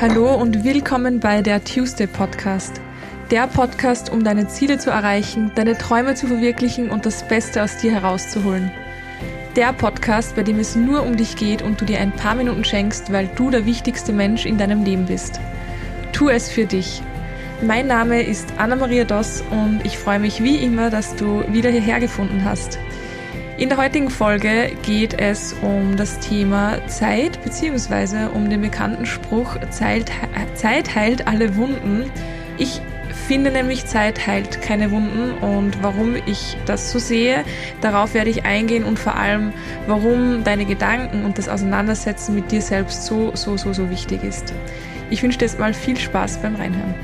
Hallo 0.00 0.34
und 0.34 0.64
willkommen 0.64 1.20
bei 1.20 1.42
der 1.42 1.62
Tuesday 1.62 2.06
Podcast. 2.06 2.80
Der 3.30 3.46
Podcast, 3.46 4.08
um 4.08 4.24
deine 4.24 4.48
Ziele 4.48 4.78
zu 4.78 4.88
erreichen, 4.88 5.52
deine 5.56 5.76
Träume 5.76 6.14
zu 6.14 6.26
verwirklichen 6.26 6.88
und 6.88 7.04
das 7.04 7.28
Beste 7.28 7.62
aus 7.62 7.76
dir 7.76 7.92
herauszuholen. 7.92 8.70
Der 9.56 9.74
Podcast, 9.74 10.36
bei 10.36 10.42
dem 10.42 10.58
es 10.58 10.74
nur 10.74 11.02
um 11.02 11.18
dich 11.18 11.36
geht 11.36 11.60
und 11.60 11.82
du 11.82 11.84
dir 11.84 12.00
ein 12.00 12.12
paar 12.12 12.34
Minuten 12.34 12.64
schenkst, 12.64 13.12
weil 13.12 13.28
du 13.36 13.50
der 13.50 13.66
wichtigste 13.66 14.14
Mensch 14.14 14.46
in 14.46 14.56
deinem 14.56 14.84
Leben 14.84 15.04
bist. 15.04 15.38
Tu 16.14 16.30
es 16.30 16.48
für 16.48 16.64
dich. 16.64 17.02
Mein 17.60 17.86
Name 17.86 18.22
ist 18.22 18.54
Anna-Maria 18.56 19.04
Doss 19.04 19.44
und 19.50 19.84
ich 19.84 19.98
freue 19.98 20.18
mich 20.18 20.42
wie 20.42 20.64
immer, 20.64 20.88
dass 20.88 21.14
du 21.14 21.44
wieder 21.52 21.68
hierher 21.68 22.00
gefunden 22.00 22.42
hast. 22.42 22.78
In 23.58 23.68
der 23.68 23.76
heutigen 23.76 24.08
Folge 24.08 24.70
geht 24.82 25.12
es 25.20 25.54
um 25.60 25.94
das 25.98 26.18
Thema 26.20 26.78
Zeit 26.86 27.29
beziehungsweise 27.44 28.30
um 28.30 28.50
den 28.50 28.62
bekannten 28.62 29.06
Spruch 29.06 29.56
Zeit, 29.70 30.10
Zeit 30.54 30.94
heilt 30.94 31.26
alle 31.26 31.56
Wunden. 31.56 32.10
Ich 32.58 32.80
finde 33.26 33.50
nämlich 33.50 33.86
Zeit 33.86 34.26
heilt 34.26 34.60
keine 34.62 34.90
Wunden 34.90 35.32
und 35.42 35.82
warum 35.82 36.16
ich 36.26 36.56
das 36.66 36.90
so 36.90 36.98
sehe, 36.98 37.44
darauf 37.80 38.14
werde 38.14 38.30
ich 38.30 38.44
eingehen 38.44 38.84
und 38.84 38.98
vor 38.98 39.16
allem, 39.16 39.52
warum 39.86 40.44
deine 40.44 40.64
Gedanken 40.64 41.24
und 41.24 41.38
das 41.38 41.48
Auseinandersetzen 41.48 42.34
mit 42.34 42.50
dir 42.50 42.62
selbst 42.62 43.06
so, 43.06 43.32
so, 43.34 43.56
so, 43.56 43.72
so 43.72 43.90
wichtig 43.90 44.24
ist. 44.24 44.52
Ich 45.10 45.22
wünsche 45.22 45.38
dir 45.38 45.46
jetzt 45.46 45.58
mal 45.58 45.74
viel 45.74 45.96
Spaß 45.96 46.38
beim 46.38 46.56
Reinhören. 46.56 46.94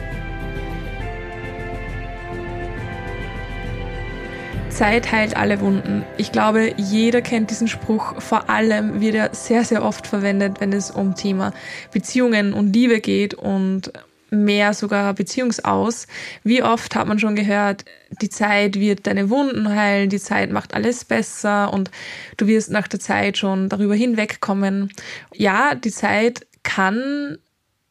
Zeit 4.77 5.11
heilt 5.11 5.39
alle 5.39 5.63
Wunden. 5.63 6.05
Ich 6.19 6.33
glaube, 6.33 6.75
jeder 6.77 7.23
kennt 7.23 7.51
diesen 7.51 7.67
Spruch. 7.67 8.21
Vor 8.21 8.51
allem 8.51 9.01
wird 9.01 9.15
er 9.15 9.35
sehr, 9.35 9.65
sehr 9.65 9.83
oft 9.83 10.07
verwendet, 10.07 10.61
wenn 10.61 10.71
es 10.75 10.91
um 10.91 11.15
Thema 11.15 11.55
Beziehungen 11.95 12.53
und 12.53 12.75
Liebe 12.75 13.01
geht 13.01 13.33
und 13.33 13.91
mehr 14.29 14.75
sogar 14.75 15.15
Beziehungsaus. 15.15 16.07
Wie 16.45 16.63
oft 16.63 16.95
hat 16.95 17.09
man 17.09 17.19
schon 17.19 17.37
gehört, 17.37 17.87
die 18.21 18.29
Zeit 18.29 18.79
wird 18.79 19.07
deine 19.07 19.31
Wunden 19.31 19.67
heilen, 19.75 20.11
die 20.11 20.21
Zeit 20.21 20.53
macht 20.53 20.75
alles 20.75 21.07
besser 21.07 21.73
und 21.73 21.91
du 22.37 22.47
wirst 22.47 22.71
nach 22.71 22.87
der 22.87 23.01
Zeit 23.01 23.39
schon 23.39 23.71
darüber 23.71 23.95
hinwegkommen. 23.95 24.93
Ja, 25.33 25.75
die 25.75 25.91
Zeit 25.91 26.47
kann 26.65 27.39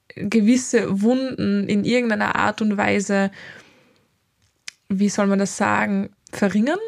gewisse 0.10 1.02
Wunden 1.02 1.68
in 1.68 1.84
irgendeiner 1.84 2.36
Art 2.36 2.62
und 2.62 2.78
Weise, 2.78 3.32
wie 4.88 5.10
soll 5.10 5.26
man 5.26 5.40
das 5.40 5.58
sagen, 5.58 6.12
verringern, 6.38 6.80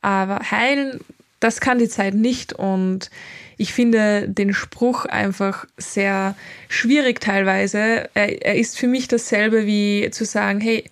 aber 0.00 0.50
heilen, 0.50 1.00
das 1.42 1.60
kann 1.60 1.78
die 1.78 1.88
Zeit 1.88 2.14
nicht. 2.14 2.52
Und 2.52 3.10
ich 3.56 3.72
finde 3.72 4.28
den 4.28 4.54
Spruch 4.54 5.04
einfach 5.04 5.66
sehr 5.76 6.34
schwierig 6.68 7.20
teilweise. 7.20 8.08
Er, 8.14 8.42
er 8.44 8.56
ist 8.56 8.78
für 8.78 8.88
mich 8.88 9.08
dasselbe 9.08 9.66
wie 9.66 10.08
zu 10.10 10.24
sagen, 10.24 10.60
hey, 10.60 10.84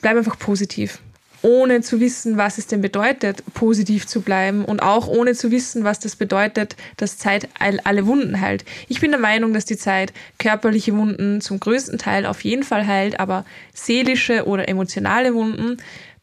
bleib 0.00 0.16
einfach 0.16 0.38
positiv. 0.38 1.00
Ohne 1.42 1.82
zu 1.82 2.00
wissen, 2.00 2.38
was 2.38 2.56
es 2.56 2.68
denn 2.68 2.80
bedeutet, 2.80 3.42
positiv 3.52 4.06
zu 4.06 4.22
bleiben. 4.22 4.64
Und 4.64 4.80
auch 4.80 5.08
ohne 5.08 5.34
zu 5.34 5.50
wissen, 5.50 5.84
was 5.84 6.00
das 6.00 6.16
bedeutet, 6.16 6.74
dass 6.96 7.18
Zeit 7.18 7.48
alle 7.58 8.06
Wunden 8.06 8.40
heilt. 8.40 8.64
Ich 8.88 9.00
bin 9.00 9.10
der 9.10 9.20
Meinung, 9.20 9.52
dass 9.52 9.66
die 9.66 9.76
Zeit 9.76 10.14
körperliche 10.38 10.96
Wunden 10.96 11.42
zum 11.42 11.60
größten 11.60 11.98
Teil 11.98 12.24
auf 12.24 12.42
jeden 12.44 12.62
Fall 12.62 12.86
heilt, 12.86 13.20
aber 13.20 13.44
seelische 13.74 14.46
oder 14.46 14.68
emotionale 14.68 15.34
Wunden 15.34 15.76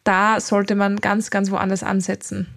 da 0.04 0.40
sollte 0.40 0.76
man 0.76 0.98
ganz, 0.98 1.30
ganz 1.30 1.52
woanders 1.52 1.84
ansetzen. 1.84 2.48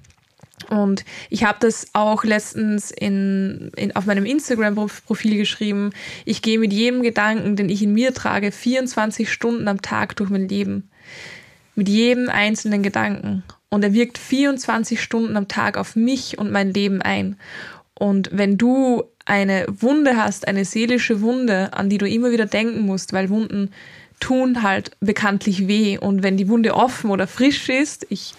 Und 0.71 1.05
ich 1.31 1.45
habe 1.45 1.59
das 1.61 1.89
auch 1.93 2.25
letztens 2.25 2.91
in, 2.91 3.71
in, 3.77 3.95
auf 3.97 4.07
meinem 4.07 4.25
Instagram-Profil 4.25 5.37
geschrieben. 5.37 5.91
Ich 6.25 6.43
gehe 6.43 6.59
mit 6.59 6.73
jedem 6.73 7.03
Gedanken, 7.03 7.57
den 7.57 7.69
ich 7.69 7.83
in 7.83 7.93
mir 7.93 8.15
trage, 8.15 8.53
24 8.53 9.31
Stunden 9.31 9.69
am 9.69 9.83
Tag 9.83 10.17
durch 10.17 10.31
mein 10.31 10.49
Leben. 10.49 10.89
Mit 11.75 11.89
jedem 11.89 12.29
einzelnen 12.29 12.83
Gedanken. 12.83 13.43
Und 13.69 13.83
er 13.83 13.93
wirkt 13.93 14.17
24 14.17 15.03
Stunden 15.03 15.37
am 15.37 15.49
Tag 15.49 15.77
auf 15.77 15.97
mich 15.97 16.39
und 16.39 16.53
mein 16.53 16.73
Leben 16.73 17.03
ein. 17.03 17.37
Und 17.99 18.31
wenn 18.33 18.57
du 18.57 19.05
eine 19.25 19.67
Wunde 19.69 20.17
hast, 20.17 20.47
eine 20.47 20.65
seelische 20.65 21.21
Wunde, 21.21 21.73
an 21.73 21.89
die 21.89 21.99
du 21.99 22.09
immer 22.09 22.31
wieder 22.31 22.47
denken 22.47 22.81
musst, 22.81 23.13
weil 23.13 23.31
Wunden 23.31 23.71
tun 24.25 24.63
halt 24.63 24.93
bekanntlich 25.01 25.69
weh. 25.69 25.99
Und 25.99 26.23
wenn 26.23 26.39
die 26.39 26.49
Wunde 26.49 26.75
offen 26.75 27.11
oder 27.11 27.27
frisch 27.27 27.69
ist, 27.69 28.07
ich 28.09 28.35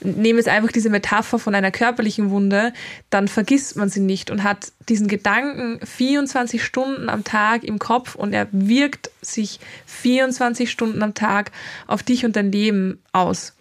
nehme 0.00 0.38
jetzt 0.38 0.48
einfach 0.48 0.72
diese 0.72 0.90
Metapher 0.90 1.38
von 1.38 1.54
einer 1.54 1.70
körperlichen 1.70 2.30
Wunde, 2.30 2.72
dann 3.08 3.28
vergisst 3.28 3.76
man 3.76 3.88
sie 3.88 4.00
nicht 4.00 4.32
und 4.32 4.42
hat 4.42 4.72
diesen 4.88 5.06
Gedanken 5.06 5.78
24 5.86 6.64
Stunden 6.64 7.08
am 7.08 7.22
Tag 7.22 7.62
im 7.62 7.78
Kopf 7.78 8.16
und 8.16 8.32
er 8.32 8.48
wirkt 8.50 9.12
sich 9.20 9.60
24 9.86 10.68
Stunden 10.68 11.04
am 11.04 11.14
Tag 11.14 11.52
auf 11.86 12.02
dich 12.02 12.24
und 12.24 12.34
dein 12.34 12.50
Leben 12.50 13.00
aus. 13.12 13.54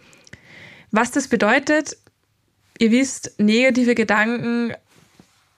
Was 0.89 1.11
das 1.11 1.28
bedeutet, 1.28 1.95
ihr 2.79 2.89
wisst, 2.89 3.39
negative 3.39 3.93
Gedanken 3.93 4.73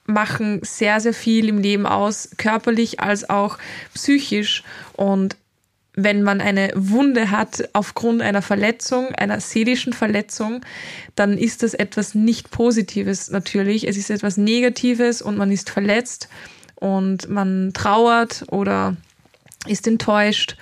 machen 0.04 0.60
sehr, 0.62 1.00
sehr 1.00 1.14
viel 1.14 1.48
im 1.48 1.56
Leben 1.56 1.86
aus, 1.86 2.28
körperlich 2.36 3.00
als 3.00 3.30
auch 3.30 3.56
psychisch. 3.94 4.62
Und 4.92 5.36
wenn 5.96 6.22
man 6.22 6.40
eine 6.40 6.72
Wunde 6.74 7.30
hat 7.30 7.68
aufgrund 7.72 8.20
einer 8.20 8.42
Verletzung, 8.42 9.14
einer 9.14 9.40
seelischen 9.40 9.92
Verletzung, 9.92 10.60
dann 11.14 11.38
ist 11.38 11.62
das 11.62 11.74
etwas 11.74 12.14
nicht 12.14 12.50
Positives 12.50 13.30
natürlich. 13.30 13.86
Es 13.86 13.96
ist 13.96 14.10
etwas 14.10 14.36
Negatives 14.36 15.22
und 15.22 15.36
man 15.36 15.52
ist 15.52 15.70
verletzt 15.70 16.28
und 16.74 17.28
man 17.28 17.72
trauert 17.74 18.44
oder 18.48 18.96
ist 19.66 19.86
enttäuscht. 19.86 20.56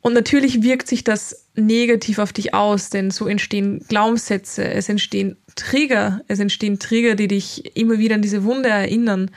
Und 0.00 0.14
natürlich 0.14 0.62
wirkt 0.62 0.88
sich 0.88 1.04
das 1.04 1.46
negativ 1.54 2.18
auf 2.18 2.32
dich 2.32 2.54
aus, 2.54 2.90
denn 2.90 3.12
so 3.12 3.28
entstehen 3.28 3.84
Glaubenssätze, 3.88 4.64
es 4.64 4.88
entstehen 4.88 5.36
Trigger, 5.54 6.22
es 6.26 6.40
entstehen 6.40 6.80
Trigger, 6.80 7.14
die 7.14 7.28
dich 7.28 7.76
immer 7.76 7.98
wieder 7.98 8.16
an 8.16 8.22
diese 8.22 8.42
Wunde 8.42 8.68
erinnern 8.68 9.30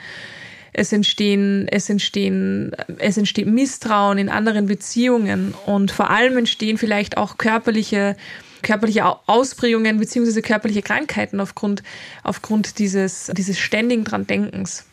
es 0.78 0.92
entstehen, 0.92 1.66
es 1.68 1.88
entstehen, 1.88 2.72
es 2.98 3.16
entsteht 3.16 3.46
Misstrauen 3.46 4.18
in 4.18 4.28
anderen 4.28 4.66
Beziehungen 4.66 5.54
und 5.64 5.90
vor 5.90 6.10
allem 6.10 6.36
entstehen 6.36 6.76
vielleicht 6.76 7.16
auch 7.16 7.38
körperliche 7.38 8.16
körperliche 8.62 9.04
Ausprägungen 9.26 9.98
beziehungsweise 9.98 10.42
körperliche 10.42 10.82
Krankheiten 10.82 11.40
aufgrund, 11.40 11.82
aufgrund 12.24 12.78
dieses, 12.78 13.30
dieses 13.36 13.58
ständigen 13.58 14.04
dran 14.04 14.26
Denkens. 14.26 14.86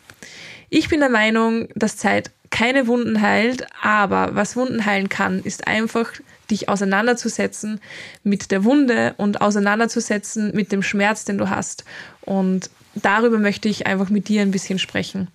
Ich 0.69 0.89
bin 0.89 0.99
der 0.99 1.09
Meinung, 1.09 1.67
dass 1.73 1.97
Zeit 1.97 2.29
keine 2.51 2.87
Wunden 2.87 3.21
heilt, 3.21 3.65
aber 3.81 4.35
was 4.35 4.55
Wunden 4.55 4.85
heilen 4.85 5.09
kann, 5.09 5.41
ist 5.41 5.65
einfach 5.65 6.11
dich 6.51 6.69
auseinanderzusetzen 6.69 7.79
mit 8.23 8.51
der 8.51 8.63
Wunde 8.63 9.15
und 9.17 9.41
auseinanderzusetzen 9.41 10.51
mit 10.53 10.71
dem 10.71 10.83
Schmerz, 10.83 11.25
den 11.25 11.39
du 11.39 11.49
hast. 11.49 11.83
Und 12.21 12.69
darüber 12.93 13.39
möchte 13.39 13.69
ich 13.69 13.87
einfach 13.87 14.09
mit 14.09 14.27
dir 14.27 14.43
ein 14.43 14.51
bisschen 14.51 14.77
sprechen. 14.77 15.29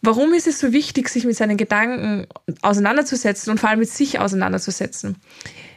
Warum 0.00 0.32
ist 0.32 0.46
es 0.46 0.60
so 0.60 0.72
wichtig, 0.72 1.08
sich 1.08 1.24
mit 1.24 1.36
seinen 1.36 1.56
Gedanken 1.56 2.26
auseinanderzusetzen 2.62 3.50
und 3.50 3.58
vor 3.58 3.68
allem 3.68 3.80
mit 3.80 3.90
sich 3.90 4.20
auseinanderzusetzen? 4.20 5.16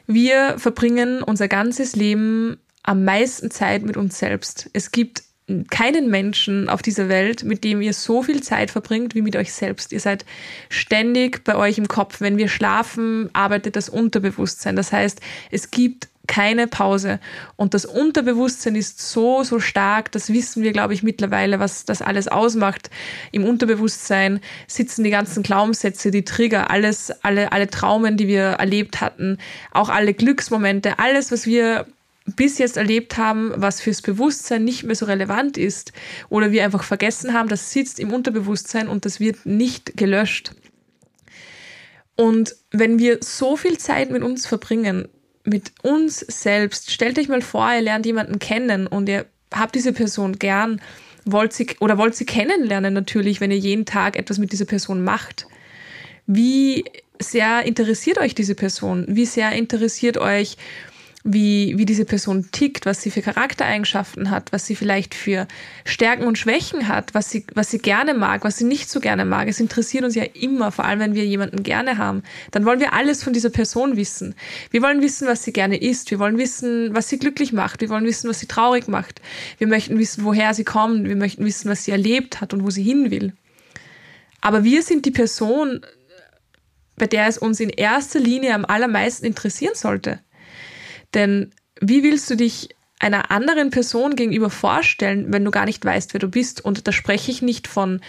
Wir 0.06 0.56
verbringen 0.58 1.24
unser 1.24 1.48
ganzes 1.48 1.96
Leben 1.96 2.58
am 2.84 3.04
meisten 3.04 3.50
Zeit 3.52 3.84
mit 3.84 3.98
uns 3.98 4.20
selbst. 4.20 4.70
Es 4.74 4.92
gibt 4.92 5.24
keinen 5.70 6.10
Menschen 6.10 6.70
auf 6.70 6.82
dieser 6.82 7.10
Welt, 7.10 7.44
mit 7.44 7.64
dem 7.64 7.82
ihr 7.82 7.94
so 7.94 8.24
viel 8.24 8.42
Zeit 8.42 8.72
verbringt 8.72 9.16
wie 9.16 9.22
mit 9.22 9.36
euch 9.36 9.54
selbst. 9.54 9.92
Ihr 9.92 10.00
seid 10.00 10.26
ständig 10.70 11.44
bei 11.44 11.56
euch 11.56 11.78
im 11.78 11.88
Kopf. 11.88 12.22
Wenn 12.22 12.38
wir 12.38 12.48
schlafen, 12.48 13.30
arbeitet 13.34 13.76
das 13.76 13.90
Unterbewusstsein. 13.90 14.76
Das 14.76 14.92
heißt, 14.92 15.20
es 15.50 15.72
gibt 15.72 16.08
keine 16.28 16.68
Pause. 16.68 17.20
Und 17.56 17.74
das 17.74 17.86
Unterbewusstsein 17.86 18.76
ist 18.76 19.00
so, 19.00 19.44
so 19.44 19.60
stark, 19.60 20.12
das 20.12 20.32
wissen 20.32 20.64
wir, 20.64 20.72
glaube 20.72 20.94
ich, 20.94 21.04
mittlerweile, 21.04 21.60
was 21.60 21.86
das 21.86 22.02
alles 22.02 22.28
ausmacht. 22.28 22.90
Im 23.32 23.44
Unterbewusstsein 23.44 24.40
sitzen 24.68 25.04
die 25.04 25.10
ganzen 25.10 25.44
Glaubenssätze, 25.44 26.12
die 26.12 26.24
Trigger, 26.24 26.70
alles, 26.70 27.12
alle, 27.24 27.52
alle 27.52 27.70
Traumen, 27.70 28.18
die 28.18 28.28
wir 28.28 28.44
erlebt 28.44 29.02
hatten, 29.02 29.38
auch 29.72 29.90
alle 29.90 30.14
Glücksmomente, 30.14 31.00
alles, 31.00 31.32
was 31.32 31.46
wir 31.46 31.86
bis 32.26 32.60
jetzt 32.60 32.78
erlebt 32.78 33.18
haben, 33.18 33.52
was 33.56 33.82
fürs 33.82 34.02
Bewusstsein 34.02 34.64
nicht 34.64 34.84
mehr 34.84 34.96
so 34.96 35.06
relevant 35.06 35.58
ist 35.58 35.92
oder 36.30 36.52
wir 36.52 36.64
einfach 36.64 36.84
vergessen 36.84 37.34
haben, 37.34 37.50
das 37.50 37.72
sitzt 37.72 38.00
im 38.00 38.14
Unterbewusstsein 38.14 38.88
und 38.88 39.06
das 39.06 39.20
wird 39.20 39.46
nicht 39.46 39.98
gelöscht. 39.98 40.54
Und 42.16 42.56
wenn 42.72 43.00
wir 43.00 43.18
so 43.22 43.58
viel 43.58 43.78
Zeit 43.80 44.12
mit 44.12 44.22
uns 44.22 44.46
verbringen, 44.46 45.08
mit 45.52 45.74
uns 45.84 46.20
selbst. 46.20 46.90
Stellt 46.90 47.20
euch 47.20 47.28
mal 47.28 47.42
vor, 47.42 47.70
ihr 47.72 47.82
lernt 47.82 48.06
jemanden 48.06 48.40
kennen 48.40 48.88
und 48.88 49.08
ihr 49.08 49.26
habt 49.54 49.76
diese 49.76 49.94
Person 49.94 50.40
gern, 50.40 50.82
wollt 51.26 51.54
sie 51.54 51.68
oder 51.80 51.98
wollt 51.98 52.16
sie 52.16 52.26
kennenlernen 52.26 52.94
natürlich, 52.94 53.42
wenn 53.42 53.52
ihr 53.52 53.58
jeden 53.58 53.86
Tag 53.86 54.18
etwas 54.18 54.40
mit 54.40 54.52
dieser 54.54 54.66
Person 54.66 55.04
macht. 55.04 55.46
Wie 56.26 56.86
sehr 57.20 57.64
interessiert 57.66 58.18
euch 58.18 58.34
diese 58.34 58.56
Person? 58.56 59.06
Wie 59.10 59.26
sehr 59.26 59.52
interessiert 59.52 60.18
euch 60.18 60.58
wie, 61.24 61.78
wie 61.78 61.86
diese 61.86 62.06
Person 62.06 62.50
tickt, 62.52 62.86
was 62.86 63.02
sie 63.02 63.12
für 63.12 63.22
Charaktereigenschaften 63.22 64.32
hat, 64.32 64.52
was 64.52 64.66
sie 64.66 64.76
vielleicht 64.76 65.14
für 65.14 65.48
Stärken 65.86 66.26
und 66.26 66.38
Schwächen 66.38 66.88
hat, 66.88 67.14
was 67.14 67.30
sie, 67.30 67.46
was 67.54 67.70
sie 67.70 67.78
gerne 67.78 68.14
mag, 68.14 68.44
was 68.44 68.58
sie 68.58 68.64
nicht 68.64 68.90
so 68.90 69.00
gerne 69.00 69.24
mag. 69.24 69.48
Es 69.48 69.60
interessiert 69.60 70.04
uns 70.04 70.16
ja 70.16 70.24
immer, 70.24 70.72
vor 70.72 70.86
allem 70.86 71.00
wenn 71.00 71.14
wir 71.14 71.26
jemanden 71.26 71.62
gerne 71.62 71.98
haben. 71.98 72.24
Dann 72.52 72.66
wollen 72.66 72.80
wir 72.80 72.94
alles 72.94 73.24
von 73.24 73.34
dieser 73.34 73.52
Person 73.52 73.98
wissen. 73.98 74.34
Wir 74.72 74.82
wollen 74.82 75.02
wissen, 75.02 75.28
was 75.28 75.44
sie 75.44 75.54
gerne 75.54 75.78
isst. 75.78 76.10
Wir 76.10 76.18
wollen 76.18 76.38
wissen, 76.40 76.96
was 76.96 77.10
sie 77.10 77.20
glücklich 77.20 77.54
macht. 77.54 77.82
Wir 77.82 77.90
wollen 77.90 78.06
wissen, 78.06 78.30
was 78.30 78.40
sie 78.40 78.48
traurig 78.48 78.88
macht. 78.88 79.22
Wir 79.60 79.68
möchten 79.68 80.00
wissen, 80.00 80.24
woher 80.24 80.54
sie 80.56 80.64
kommt. 80.64 81.08
Wir 81.08 81.16
möchten 81.16 81.46
wissen, 81.46 81.70
was 81.70 81.86
sie 81.86 81.92
erlebt 81.92 82.42
hat 82.42 82.54
und 82.54 82.64
wo 82.64 82.72
sie 82.72 82.84
hin 82.84 83.12
will. 83.12 83.34
Aber 84.42 84.64
wir 84.64 84.82
sind 84.82 85.06
die 85.06 85.12
Person, 85.12 85.86
bei 86.98 87.06
der 87.06 87.28
es 87.28 87.38
uns 87.38 87.60
in 87.60 87.70
erster 87.70 88.20
Linie 88.20 88.56
am 88.56 88.66
allermeisten 88.66 89.26
interessieren 89.26 89.76
sollte. 89.76 90.20
Denn 91.14 91.52
wie 91.80 92.04
willst 92.04 92.30
du 92.30 92.36
dich 92.36 92.70
einer 93.00 93.32
anderen 93.32 93.72
Person 93.72 94.16
gegenüber 94.16 94.50
vorstellen, 94.50 95.34
wenn 95.34 95.44
du 95.44 95.52
gar 95.52 95.66
nicht 95.66 95.84
weißt, 95.84 96.14
wer 96.14 96.20
du 96.20 96.30
bist? 96.30 96.64
Und 96.64 96.88
da 96.88 96.92
spreche 96.92 97.32
ich 97.32 97.42
nicht 97.42 97.68
von, 97.68 98.00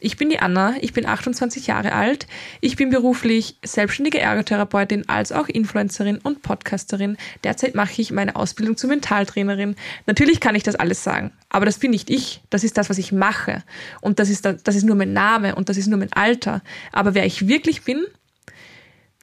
ich 0.00 0.16
bin 0.16 0.30
die 0.30 0.38
Anna, 0.38 0.76
ich 0.80 0.92
bin 0.92 1.06
28 1.06 1.66
Jahre 1.66 1.92
alt, 1.92 2.28
ich 2.60 2.76
bin 2.76 2.90
beruflich 2.90 3.56
selbstständige 3.64 4.20
Ergotherapeutin 4.20 5.08
als 5.08 5.32
auch 5.32 5.48
Influencerin 5.48 6.18
und 6.18 6.42
Podcasterin. 6.42 7.16
Derzeit 7.42 7.74
mache 7.74 8.00
ich 8.00 8.12
meine 8.12 8.36
Ausbildung 8.36 8.76
zur 8.76 8.90
Mentaltrainerin. 8.90 9.74
Natürlich 10.06 10.38
kann 10.38 10.54
ich 10.54 10.62
das 10.62 10.76
alles 10.76 11.02
sagen, 11.02 11.32
aber 11.48 11.66
das 11.66 11.78
bin 11.78 11.90
nicht 11.90 12.10
ich. 12.10 12.40
Das 12.48 12.62
ist 12.62 12.78
das, 12.78 12.90
was 12.90 12.98
ich 12.98 13.10
mache. 13.10 13.64
Und 14.00 14.20
das 14.20 14.30
ist, 14.30 14.44
das 14.44 14.76
ist 14.76 14.84
nur 14.84 14.94
mein 14.94 15.12
Name 15.12 15.56
und 15.56 15.68
das 15.68 15.76
ist 15.76 15.88
nur 15.88 15.98
mein 15.98 16.12
Alter. 16.12 16.62
Aber 16.92 17.14
wer 17.14 17.26
ich 17.26 17.48
wirklich 17.48 17.82
bin, 17.82 18.06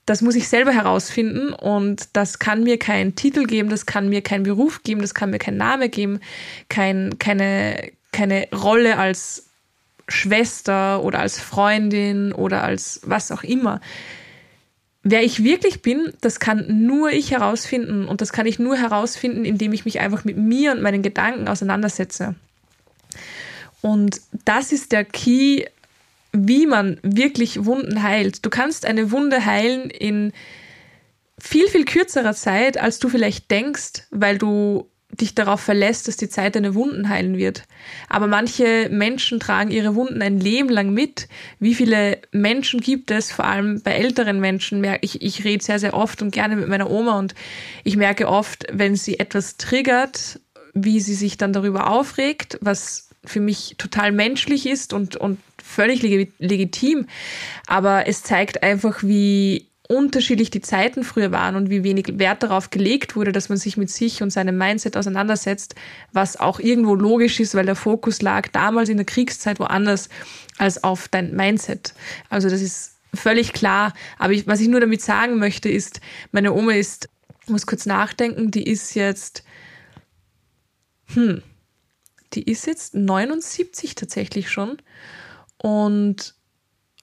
das 0.06 0.22
muss 0.22 0.36
ich 0.36 0.48
selber 0.48 0.72
herausfinden 0.72 1.52
und 1.52 2.10
das 2.14 2.38
kann 2.40 2.64
mir 2.64 2.78
keinen 2.78 3.16
Titel 3.16 3.46
geben, 3.46 3.70
das 3.70 3.86
kann 3.86 4.10
mir 4.10 4.22
keinen 4.22 4.44
Beruf 4.44 4.84
geben, 4.84 5.02
das 5.02 5.14
kann 5.16 5.32
mir 5.32 5.40
keinen 5.40 5.58
Name 5.58 5.90
geben, 5.90 6.20
kein, 6.70 7.18
keine, 7.18 7.92
keine 8.12 8.48
Rolle 8.52 8.98
als 8.98 9.50
Schwester 10.08 11.04
oder 11.04 11.20
als 11.20 11.40
Freundin 11.40 12.32
oder 12.32 12.64
als 12.64 13.02
was 13.04 13.32
auch 13.32 13.44
immer. 13.44 13.82
Wer 15.02 15.24
ich 15.24 15.44
wirklich 15.44 15.82
bin, 15.82 16.14
das 16.22 16.40
kann 16.40 16.86
nur 16.86 17.12
ich 17.12 17.32
herausfinden 17.32 18.08
und 18.08 18.22
das 18.22 18.32
kann 18.32 18.46
ich 18.46 18.60
nur 18.60 18.78
herausfinden, 18.78 19.46
indem 19.46 19.74
ich 19.74 19.86
mich 19.86 20.00
einfach 20.00 20.24
mit 20.24 20.38
mir 20.38 20.72
und 20.72 20.82
meinen 20.82 21.02
Gedanken 21.02 21.48
auseinandersetze. 21.48 22.36
Und 23.82 24.22
das 24.46 24.72
ist 24.72 24.92
der 24.92 25.06
Key 25.06 25.66
wie 26.38 26.66
man 26.68 27.00
wirklich 27.02 27.66
Wunden 27.66 28.04
heilt. 28.04 28.46
Du 28.46 28.50
kannst 28.50 28.86
eine 28.86 29.12
Wunde 29.12 29.46
heilen 29.46 29.90
in 29.90 30.34
viel, 31.40 31.68
viel 31.68 31.86
kürzerer 31.86 32.34
Zeit, 32.34 32.78
als 32.78 33.00
du 33.00 33.10
vielleicht 33.10 33.52
denkst, 33.52 34.04
weil 34.12 34.38
du 34.38 34.90
dich 35.12 35.36
darauf 35.36 35.62
verlässt, 35.62 36.08
dass 36.08 36.18
die 36.18 36.30
Zeit 36.30 36.56
deine 36.56 36.76
Wunden 36.76 37.10
heilen 37.10 37.38
wird. 37.38 37.64
Aber 38.10 38.28
manche 38.28 38.90
Menschen 38.92 39.40
tragen 39.40 39.72
ihre 39.72 39.96
Wunden 39.96 40.22
ein 40.22 40.40
Leben 40.40 40.70
lang 40.70 40.92
mit. 40.92 41.28
Wie 41.60 41.76
viele 41.76 42.20
Menschen 42.32 42.82
gibt 42.82 43.12
es, 43.12 43.32
vor 43.32 43.46
allem 43.46 43.82
bei 43.82 43.92
älteren 43.92 44.40
Menschen, 44.40 44.86
ich, 45.02 45.22
ich 45.22 45.44
rede 45.44 45.64
sehr, 45.64 45.80
sehr 45.80 45.94
oft 45.94 46.22
und 46.22 46.32
gerne 46.32 46.56
mit 46.56 46.68
meiner 46.68 46.90
Oma 46.90 47.18
und 47.18 47.34
ich 47.84 47.96
merke 47.96 48.28
oft, 48.28 48.66
wenn 48.72 48.96
sie 48.96 49.20
etwas 49.20 49.58
triggert, 49.58 50.40
wie 50.74 51.00
sie 51.00 51.16
sich 51.16 51.38
dann 51.38 51.54
darüber 51.54 51.90
aufregt, 51.90 52.58
was 52.62 53.10
für 53.30 53.40
mich 53.40 53.76
total 53.78 54.12
menschlich 54.12 54.68
ist 54.68 54.94
und, 54.94 55.16
und 55.16 55.40
völlig 55.62 56.02
legitim. 56.40 57.08
Aber 57.68 58.08
es 58.08 58.24
zeigt 58.24 58.64
einfach, 58.64 59.04
wie 59.04 59.68
unterschiedlich 59.88 60.50
die 60.50 60.62
Zeiten 60.62 61.04
früher 61.04 61.32
waren 61.32 61.56
und 61.56 61.70
wie 61.70 61.84
wenig 61.84 62.18
Wert 62.18 62.44
darauf 62.44 62.70
gelegt 62.70 63.16
wurde, 63.16 63.32
dass 63.32 63.50
man 63.50 63.58
sich 63.58 63.78
mit 63.78 63.90
sich 63.90 64.24
und 64.24 64.32
seinem 64.32 64.58
Mindset 64.58 64.98
auseinandersetzt, 64.98 65.76
was 66.12 66.40
auch 66.40 66.60
irgendwo 66.60 66.96
logisch 66.96 67.40
ist, 67.40 67.54
weil 67.56 67.66
der 67.66 67.76
Fokus 67.76 68.22
lag 68.22 68.48
damals 68.50 68.90
in 68.90 68.98
der 68.98 69.06
Kriegszeit 69.06 69.60
woanders 69.60 70.10
als 70.58 70.84
auf 70.84 71.08
dein 71.08 71.36
Mindset. 71.36 71.94
Also 72.30 72.50
das 72.50 72.62
ist 72.62 72.96
völlig 73.14 73.54
klar. 73.54 73.94
Aber 74.18 74.34
ich, 74.34 74.48
was 74.48 74.60
ich 74.60 74.68
nur 74.68 74.80
damit 74.80 75.02
sagen 75.02 75.38
möchte, 75.38 75.70
ist, 75.70 76.02
meine 76.32 76.54
Oma 76.54 76.74
ist, 76.74 77.10
ich 77.44 77.50
muss 77.50 77.68
kurz 77.68 77.86
nachdenken, 77.86 78.50
die 78.50 78.64
ist 78.64 78.96
jetzt, 78.96 79.44
hm, 81.14 81.44
die 82.36 82.44
ist 82.44 82.68
jetzt 82.68 82.96
79 82.96 83.96
tatsächlich 83.96 84.50
schon 84.50 84.78
und 85.58 86.36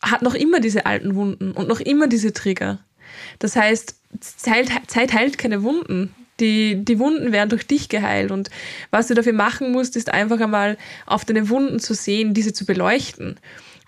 hat 0.02 0.22
noch 0.22 0.34
immer 0.34 0.60
diese 0.60 0.86
alten 0.86 1.14
Wunden 1.14 1.52
und 1.52 1.68
noch 1.68 1.80
immer 1.80 2.08
diese 2.08 2.32
Trigger. 2.32 2.80
Das 3.38 3.56
heißt, 3.56 3.94
Zeit, 4.20 4.70
Zeit 4.86 5.12
heilt 5.12 5.38
keine 5.38 5.62
Wunden. 5.62 6.14
Die, 6.40 6.84
die 6.84 6.98
Wunden 6.98 7.30
werden 7.30 7.50
durch 7.50 7.66
dich 7.66 7.88
geheilt. 7.88 8.30
Und 8.30 8.50
was 8.90 9.06
du 9.06 9.14
dafür 9.14 9.32
machen 9.32 9.70
musst, 9.70 9.96
ist 9.96 10.12
einfach 10.12 10.40
einmal 10.40 10.76
auf 11.06 11.24
deine 11.24 11.48
Wunden 11.48 11.78
zu 11.78 11.94
sehen, 11.94 12.34
diese 12.34 12.52
zu 12.52 12.64
beleuchten. 12.64 13.38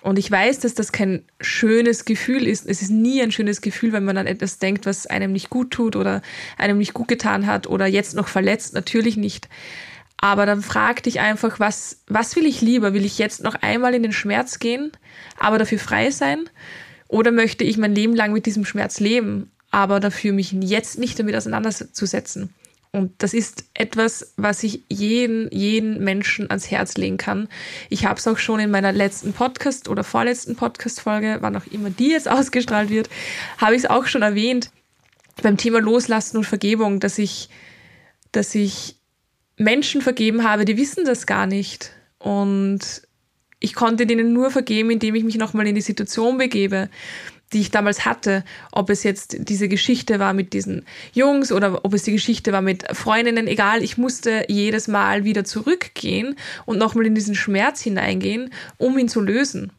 Und 0.03 0.19
ich 0.19 0.31
weiß, 0.31 0.61
dass 0.61 0.75
das 0.75 0.93
kein 0.93 1.25
schönes 1.41 2.05
Gefühl 2.05 2.47
ist. 2.47 2.67
Es 2.67 2.83
ist 2.83 2.91
nie 2.91 3.23
ein 3.23 3.33
schönes 3.33 3.63
Gefühl, 3.63 3.93
wenn 3.93 4.05
man 4.05 4.19
an 4.19 4.27
etwas 4.27 4.59
denkt, 4.59 4.85
was 4.85 5.07
einem 5.07 5.33
nicht 5.33 5.49
gut 5.49 5.71
tut 5.71 5.97
oder 5.97 6.21
einem 6.59 6.77
nicht 6.77 6.93
gut 6.93 7.09
getan 7.09 7.47
hat 7.47 7.67
oder 7.67 7.87
jetzt 7.87 8.15
noch 8.15 8.29
verletzt. 8.29 8.75
Natürlich 8.75 9.17
nicht. 9.17 9.49
Aber 10.19 10.47
dann 10.47 10.63
frag 10.63 11.03
dich 11.03 11.21
einfach, 11.21 11.61
was, 11.61 12.03
was 12.07 12.35
will 12.37 12.47
ich 12.47 12.61
lieber? 12.61 12.95
Will 12.95 13.05
ich 13.05 13.19
jetzt 13.19 13.43
noch 13.43 13.57
einmal 13.57 13.95
in 13.95 14.03
den 14.03 14.13
Schmerz 14.13 14.59
gehen, 14.59 14.93
aber 15.39 15.59
dafür 15.59 15.79
frei 15.79 16.11
sein? 16.11 16.49
Oder 17.09 17.31
möchte 17.31 17.65
ich 17.65 17.77
mein 17.77 17.95
Leben 17.95 18.15
lang 18.15 18.33
mit 18.33 18.47
diesem 18.47 18.65
Schmerz 18.65 19.01
leben, 19.01 19.51
aber 19.71 20.01
dafür 20.01 20.33
mich 20.33 20.53
jetzt 20.53 20.99
nicht 20.99 21.19
damit 21.19 21.37
auseinanderzusetzen? 21.37 22.55
Und 22.95 23.13
das 23.19 23.35
ist 23.35 23.65
etwas, 23.75 24.35
was 24.37 24.63
ich 24.63 24.85
jeden, 24.89 25.51
jeden 25.51 26.05
Menschen 26.05 26.49
ans 26.49 26.71
Herz 26.71 26.97
legen 26.97 27.17
kann. 27.17 27.49
Ich 27.91 28.07
habe 28.07 28.21
es 28.21 28.29
auch 28.29 28.39
schon 28.39 28.61
in 28.61 28.71
meiner 28.71 28.93
letzten 28.93 29.33
Podcast 29.33 29.89
oder 29.89 30.05
vorletzten 30.05 30.55
Podcast-Folge, 30.55 31.39
wann 31.41 31.57
auch 31.57 31.67
immer 31.73 31.91
die 31.91 32.11
jetzt 32.11 32.29
ausgestrahlt 32.31 32.91
wird, 32.91 33.11
habe 33.59 33.75
ich 33.75 33.83
es 33.83 33.91
auch 33.91 34.07
schon 34.07 34.23
erwähnt 34.23 34.71
beim 35.43 35.57
Thema 35.57 35.81
Loslassen 35.81 36.37
und 36.37 36.45
Vergebung, 36.45 37.01
dass 37.01 37.19
ich, 37.19 37.49
dass 38.31 38.55
ich 38.55 38.97
Menschen 39.57 40.01
vergeben 40.01 40.45
habe, 40.45 40.65
die 40.65 40.77
wissen 40.77 41.05
das 41.05 41.27
gar 41.27 41.47
nicht. 41.47 41.93
Und 42.19 43.03
ich 43.61 43.75
konnte 43.75 44.07
denen 44.07 44.33
nur 44.33 44.51
vergeben, 44.51 44.91
indem 44.91 45.15
ich 45.15 45.25
mich 45.25 45.37
nochmal 45.37 45.67
in 45.67 45.75
die 45.75 45.81
Situation 45.81 46.39
begebe, 46.39 46.89
die 47.53 47.61
ich 47.61 47.71
damals 47.71 48.05
hatte. 48.05 48.45
Ob 48.73 48.91
es 48.91 49.05
jetzt 49.05 49.37
diese 49.39 49.69
Geschichte 49.69 50.19
war 50.19 50.35
mit 50.35 50.53
diesen 50.53 50.85
Jungs 51.13 51.53
oder 51.53 51.85
ob 51.85 51.95
es 51.95 52.03
die 52.03 52.13
Geschichte 52.13 52.53
war 52.53 52.63
mit 52.63 52.85
Freundinnen, 52.95 53.47
egal. 53.47 53.83
Ich 53.83 53.97
musste 53.97 54.45
jedes 54.49 54.89
Mal 54.89 55.25
wieder 55.25 55.45
zurückgehen 55.45 56.37
und 56.67 56.79
nochmal 56.79 57.07
in 57.07 57.15
diesen 57.15 57.35
Schmerz 57.35 57.81
hineingehen, 57.81 58.51
um 58.77 58.99
ihn 58.99 59.09
zu 59.09 59.21
lösen. 59.21 59.73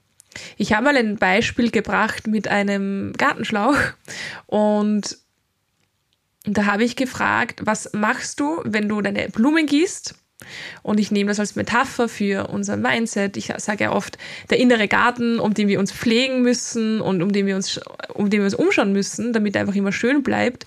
Ich 0.57 0.73
habe 0.73 0.85
mal 0.85 0.97
ein 0.97 1.17
Beispiel 1.17 1.71
gebracht 1.71 2.27
mit 2.27 2.47
einem 2.47 3.13
Gartenschlauch 3.17 3.77
und 4.47 5.17
da 6.45 6.65
habe 6.65 6.83
ich 6.83 6.95
gefragt, 6.95 7.61
was 7.65 7.93
machst 7.93 8.39
du, 8.39 8.61
wenn 8.63 8.87
du 8.87 9.01
deine 9.01 9.29
Blumen 9.29 9.65
gießt? 9.65 10.15
Und 10.83 10.99
ich 10.99 11.11
nehme 11.11 11.29
das 11.29 11.39
als 11.39 11.55
Metapher 11.55 12.07
für 12.09 12.47
unser 12.49 12.77
Mindset. 12.77 13.37
Ich 13.37 13.51
sage 13.57 13.85
ja 13.85 13.91
oft, 13.91 14.17
der 14.49 14.59
innere 14.59 14.87
Garten, 14.87 15.39
um 15.39 15.53
den 15.53 15.67
wir 15.67 15.79
uns 15.79 15.91
pflegen 15.91 16.41
müssen 16.41 17.01
und 17.01 17.21
um 17.21 17.31
den 17.31 17.47
wir 17.47 17.55
uns, 17.55 17.79
um 18.13 18.29
den 18.29 18.41
wir 18.41 18.45
uns 18.45 18.53
umschauen 18.53 18.91
müssen, 18.91 19.33
damit 19.33 19.55
er 19.55 19.61
einfach 19.61 19.75
immer 19.75 19.91
schön 19.91 20.23
bleibt. 20.23 20.65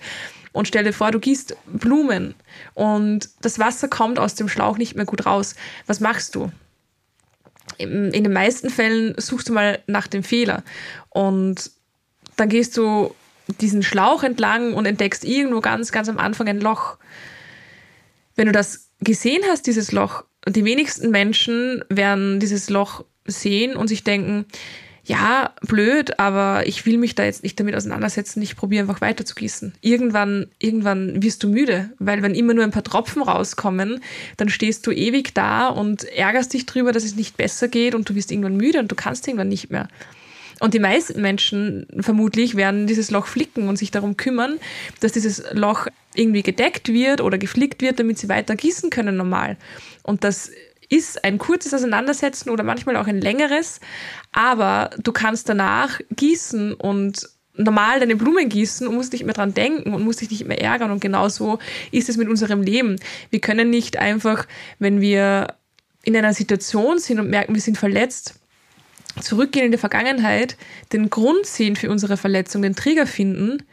Und 0.51 0.67
stell 0.67 0.83
dir 0.83 0.93
vor, 0.93 1.11
du 1.11 1.19
gießt 1.19 1.55
Blumen 1.67 2.33
und 2.73 3.29
das 3.41 3.59
Wasser 3.59 3.87
kommt 3.87 4.19
aus 4.19 4.35
dem 4.35 4.49
Schlauch 4.49 4.77
nicht 4.77 4.95
mehr 4.95 5.05
gut 5.05 5.25
raus. 5.25 5.55
Was 5.85 5.99
machst 5.99 6.35
du? 6.35 6.51
In 7.77 8.11
den 8.11 8.33
meisten 8.33 8.69
Fällen 8.69 9.13
suchst 9.17 9.47
du 9.47 9.53
mal 9.53 9.79
nach 9.85 10.07
dem 10.07 10.23
Fehler 10.23 10.63
und 11.09 11.71
dann 12.35 12.49
gehst 12.49 12.75
du 12.75 13.13
diesen 13.61 13.83
Schlauch 13.83 14.23
entlang 14.23 14.73
und 14.73 14.85
entdeckst 14.85 15.23
irgendwo 15.23 15.59
ganz, 15.59 15.91
ganz 15.91 16.09
am 16.09 16.17
Anfang 16.17 16.47
ein 16.47 16.59
Loch. 16.59 16.97
Wenn 18.35 18.45
du 18.45 18.51
das 18.51 18.91
gesehen 19.01 19.41
hast, 19.49 19.67
dieses 19.67 19.91
Loch, 19.91 20.23
die 20.47 20.65
wenigsten 20.65 21.11
Menschen 21.11 21.83
werden 21.89 22.39
dieses 22.39 22.69
Loch 22.69 23.05
sehen 23.25 23.75
und 23.75 23.87
sich 23.87 24.03
denken, 24.03 24.45
ja, 25.09 25.55
blöd, 25.61 26.19
aber 26.19 26.67
ich 26.67 26.85
will 26.85 26.99
mich 26.99 27.15
da 27.15 27.23
jetzt 27.23 27.41
nicht 27.41 27.59
damit 27.59 27.75
auseinandersetzen, 27.75 28.43
ich 28.43 28.55
probiere 28.55 28.83
einfach 28.83 29.01
weiter 29.01 29.25
zu 29.25 29.33
gießen. 29.33 29.73
Irgendwann, 29.81 30.47
irgendwann 30.59 31.23
wirst 31.23 31.41
du 31.41 31.49
müde, 31.49 31.89
weil 31.97 32.21
wenn 32.21 32.35
immer 32.35 32.53
nur 32.53 32.63
ein 32.63 32.71
paar 32.71 32.83
Tropfen 32.83 33.23
rauskommen, 33.23 34.01
dann 34.37 34.49
stehst 34.49 34.85
du 34.85 34.91
ewig 34.91 35.33
da 35.33 35.67
und 35.67 36.03
ärgerst 36.03 36.53
dich 36.53 36.67
drüber, 36.67 36.91
dass 36.91 37.03
es 37.03 37.15
nicht 37.15 37.37
besser 37.37 37.69
geht 37.69 37.95
und 37.95 38.07
du 38.07 38.13
wirst 38.13 38.31
irgendwann 38.31 38.57
müde 38.57 38.79
und 38.79 38.91
du 38.91 38.95
kannst 38.95 39.27
irgendwann 39.27 39.49
nicht 39.49 39.71
mehr. 39.71 39.87
Und 40.59 40.73
die 40.73 40.79
meisten 40.79 41.21
Menschen 41.21 41.87
vermutlich 41.99 42.55
werden 42.55 42.87
dieses 42.87 43.11
Loch 43.11 43.27
flicken 43.27 43.67
und 43.69 43.77
sich 43.77 43.91
darum 43.91 44.17
kümmern, 44.17 44.59
dass 44.99 45.13
dieses 45.13 45.43
Loch 45.53 45.87
irgendwie 46.15 46.43
gedeckt 46.43 46.89
wird 46.89 47.21
oder 47.21 47.37
geflickt 47.37 47.81
wird, 47.81 47.99
damit 47.99 48.17
sie 48.17 48.29
weiter 48.29 48.55
gießen 48.55 48.89
können 48.89 49.15
normal. 49.15 49.57
Und 50.03 50.23
das 50.23 50.51
ist 50.89 51.23
ein 51.23 51.37
kurzes 51.37 51.73
Auseinandersetzen 51.73 52.49
oder 52.49 52.63
manchmal 52.63 52.97
auch 52.97 53.07
ein 53.07 53.21
längeres, 53.21 53.79
aber 54.31 54.89
du 55.01 55.11
kannst 55.11 55.47
danach 55.47 55.99
gießen 56.15 56.73
und 56.73 57.29
normal 57.55 57.99
deine 57.99 58.15
Blumen 58.15 58.49
gießen 58.49 58.87
und 58.87 58.95
musst 58.95 59.13
nicht 59.13 59.25
mehr 59.25 59.33
dran 59.33 59.53
denken 59.53 59.93
und 59.93 60.03
musst 60.03 60.21
dich 60.21 60.31
nicht 60.31 60.47
mehr 60.47 60.61
ärgern. 60.61 60.91
Und 60.91 61.01
genauso 61.01 61.59
ist 61.91 62.09
es 62.09 62.17
mit 62.17 62.27
unserem 62.27 62.61
Leben. 62.61 62.95
Wir 63.29 63.41
können 63.41 63.69
nicht 63.69 63.97
einfach, 63.97 64.47
wenn 64.79 65.01
wir 65.01 65.55
in 66.03 66.15
einer 66.15 66.33
Situation 66.33 66.97
sind 66.99 67.19
und 67.19 67.29
merken, 67.29 67.53
wir 67.53 67.61
sind 67.61 67.77
verletzt, 67.77 68.35
zurückgehen 69.21 69.65
in 69.65 69.71
die 69.71 69.77
Vergangenheit, 69.77 70.57
den 70.93 71.09
Grund 71.09 71.45
sehen 71.45 71.75
für 71.75 71.89
unsere 71.89 72.17
Verletzung, 72.17 72.61
den 72.61 72.75
Trigger 72.75 73.07
finden 73.07 73.63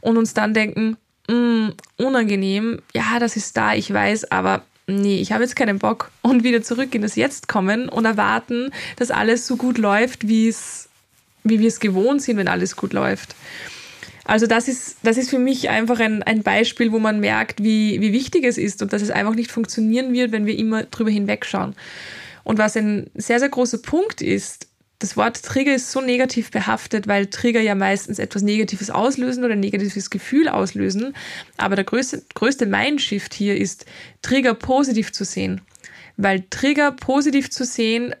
und 0.00 0.16
uns 0.16 0.34
dann 0.34 0.54
denken, 0.54 0.96
mm, 1.28 1.70
unangenehm, 1.96 2.80
ja, 2.94 3.18
das 3.18 3.36
ist 3.36 3.56
da, 3.56 3.74
ich 3.74 3.92
weiß, 3.92 4.30
aber 4.30 4.62
nee, 4.86 5.20
ich 5.20 5.32
habe 5.32 5.42
jetzt 5.42 5.56
keinen 5.56 5.78
Bock 5.78 6.10
und 6.22 6.44
wieder 6.44 6.62
zurück 6.62 6.94
in 6.94 7.02
das 7.02 7.16
Jetzt 7.16 7.48
kommen 7.48 7.88
und 7.88 8.04
erwarten, 8.04 8.70
dass 8.96 9.10
alles 9.10 9.46
so 9.46 9.56
gut 9.56 9.78
läuft, 9.78 10.28
wie 10.28 10.48
es, 10.48 10.88
wie 11.44 11.60
wir 11.60 11.68
es 11.68 11.80
gewohnt 11.80 12.22
sind, 12.22 12.36
wenn 12.36 12.48
alles 12.48 12.76
gut 12.76 12.92
läuft. 12.92 13.34
Also 14.24 14.46
das 14.46 14.68
ist, 14.68 14.98
das 15.02 15.16
ist 15.16 15.30
für 15.30 15.38
mich 15.38 15.68
einfach 15.68 15.98
ein, 15.98 16.22
ein 16.22 16.42
Beispiel, 16.42 16.92
wo 16.92 16.98
man 16.98 17.18
merkt, 17.18 17.62
wie, 17.62 18.00
wie 18.00 18.12
wichtig 18.12 18.44
es 18.44 18.56
ist 18.56 18.80
und 18.82 18.92
dass 18.92 19.02
es 19.02 19.10
einfach 19.10 19.34
nicht 19.34 19.50
funktionieren 19.50 20.12
wird, 20.12 20.30
wenn 20.30 20.46
wir 20.46 20.56
immer 20.56 20.84
drüber 20.84 21.10
hinwegschauen. 21.10 21.74
Und 22.44 22.58
was 22.58 22.76
ein 22.76 23.10
sehr, 23.14 23.40
sehr 23.40 23.48
großer 23.48 23.78
Punkt 23.78 24.20
ist, 24.20 24.68
das 25.02 25.16
Wort 25.16 25.42
Trigger 25.42 25.74
ist 25.74 25.90
so 25.90 26.00
negativ 26.00 26.52
behaftet, 26.52 27.08
weil 27.08 27.26
Trigger 27.26 27.60
ja 27.60 27.74
meistens 27.74 28.20
etwas 28.20 28.42
Negatives 28.42 28.88
auslösen 28.88 29.42
oder 29.42 29.54
ein 29.54 29.60
negatives 29.60 30.10
Gefühl 30.10 30.48
auslösen. 30.48 31.16
Aber 31.56 31.74
der 31.74 31.84
größte, 31.84 32.22
größte 32.34 32.66
Mindshift 32.66 33.34
hier 33.34 33.56
ist, 33.56 33.84
Trigger 34.22 34.54
positiv 34.54 35.12
zu 35.12 35.24
sehen. 35.24 35.60
Weil 36.16 36.44
Trigger 36.50 36.92
positiv 36.92 37.50
zu 37.50 37.64
sehen, 37.64 38.14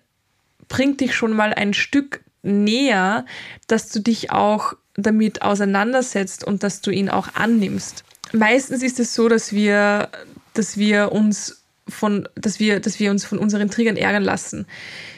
bringt 0.66 1.00
dich 1.00 1.14
schon 1.14 1.34
mal 1.34 1.54
ein 1.54 1.72
Stück 1.72 2.24
näher, 2.42 3.26
dass 3.68 3.90
du 3.90 4.00
dich 4.00 4.32
auch 4.32 4.72
damit 4.94 5.42
auseinandersetzt 5.42 6.42
und 6.42 6.64
dass 6.64 6.80
du 6.80 6.90
ihn 6.90 7.08
auch 7.08 7.28
annimmst. 7.34 8.02
Meistens 8.32 8.82
ist 8.82 8.98
es 8.98 9.14
so, 9.14 9.28
dass 9.28 9.52
wir, 9.52 10.08
dass 10.54 10.76
wir 10.76 11.12
uns 11.12 11.61
von, 11.88 12.28
dass 12.34 12.60
wir, 12.60 12.80
dass 12.80 13.00
wir 13.00 13.10
uns 13.10 13.24
von 13.24 13.38
unseren 13.38 13.70
Triggern 13.70 13.96
ärgern 13.96 14.22
lassen. 14.22 14.66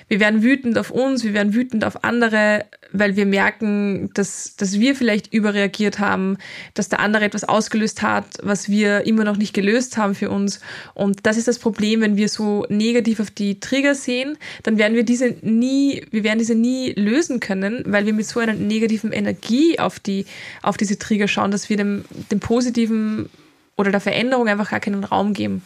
Wir 0.09 0.21
werden 0.21 0.42
wütend 0.42 0.76
auf 0.78 0.90
uns, 0.90 1.25
wir 1.25 1.33
werden 1.33 1.54
wütend 1.54 1.85
auf 1.85 2.04
andere, 2.04 2.66
weil 2.92 3.16
wir 3.16 3.25
merken, 3.25 4.11
dass, 4.14 4.54
dass 4.56 4.78
wir 4.78 4.94
vielleicht 4.94 5.33
überreagiert 5.33 5.99
haben, 5.99 6.37
dass 6.75 6.90
der 6.90 7.00
andere 7.00 7.25
etwas 7.25 7.44
ausgelöst 7.44 8.02
hat, 8.02 8.26
was 8.42 8.68
wir 8.68 9.06
immer 9.06 9.25
noch 9.25 9.37
nicht 9.37 9.54
gelöst 9.54 9.97
haben 9.97 10.14
für 10.14 10.30
uns. 10.30 10.61
Und 10.92 11.26
das 11.26 11.38
ist 11.38 11.49
das 11.49 11.59
Problem, 11.59 12.02
wenn 12.02 12.16
wir 12.16 12.28
so 12.28 12.66
negativ 12.68 13.18
auf 13.21 13.30
die 13.30 13.61
Trigger 13.61 13.94
sehen, 13.94 14.37
dann 14.62 14.76
werden 14.76 14.94
wir 14.94 15.04
diese 15.04 15.37
nie, 15.40 16.04
wir 16.11 16.23
werden 16.23 16.38
diese 16.38 16.54
nie 16.54 16.92
lösen 16.92 17.40
können, 17.40 17.83
weil 17.87 18.04
wir 18.04 18.12
mit 18.12 18.26
so 18.26 18.40
einer 18.40 18.52
negativen 18.52 19.12
Energie 19.12 19.78
auf 19.78 19.99
die, 19.99 20.26
auf 20.62 20.76
diese 20.76 20.99
Trigger 20.99 21.28
schauen, 21.28 21.50
dass 21.50 21.71
wir 21.71 21.78
dem, 21.78 22.04
dem 22.30 22.40
positiven 22.40 23.30
oder 23.76 23.90
der 23.90 24.00
Veränderung 24.00 24.49
einfach 24.49 24.71
gar 24.71 24.80
keinen 24.80 25.04
Raum 25.04 25.33
geben. 25.33 25.62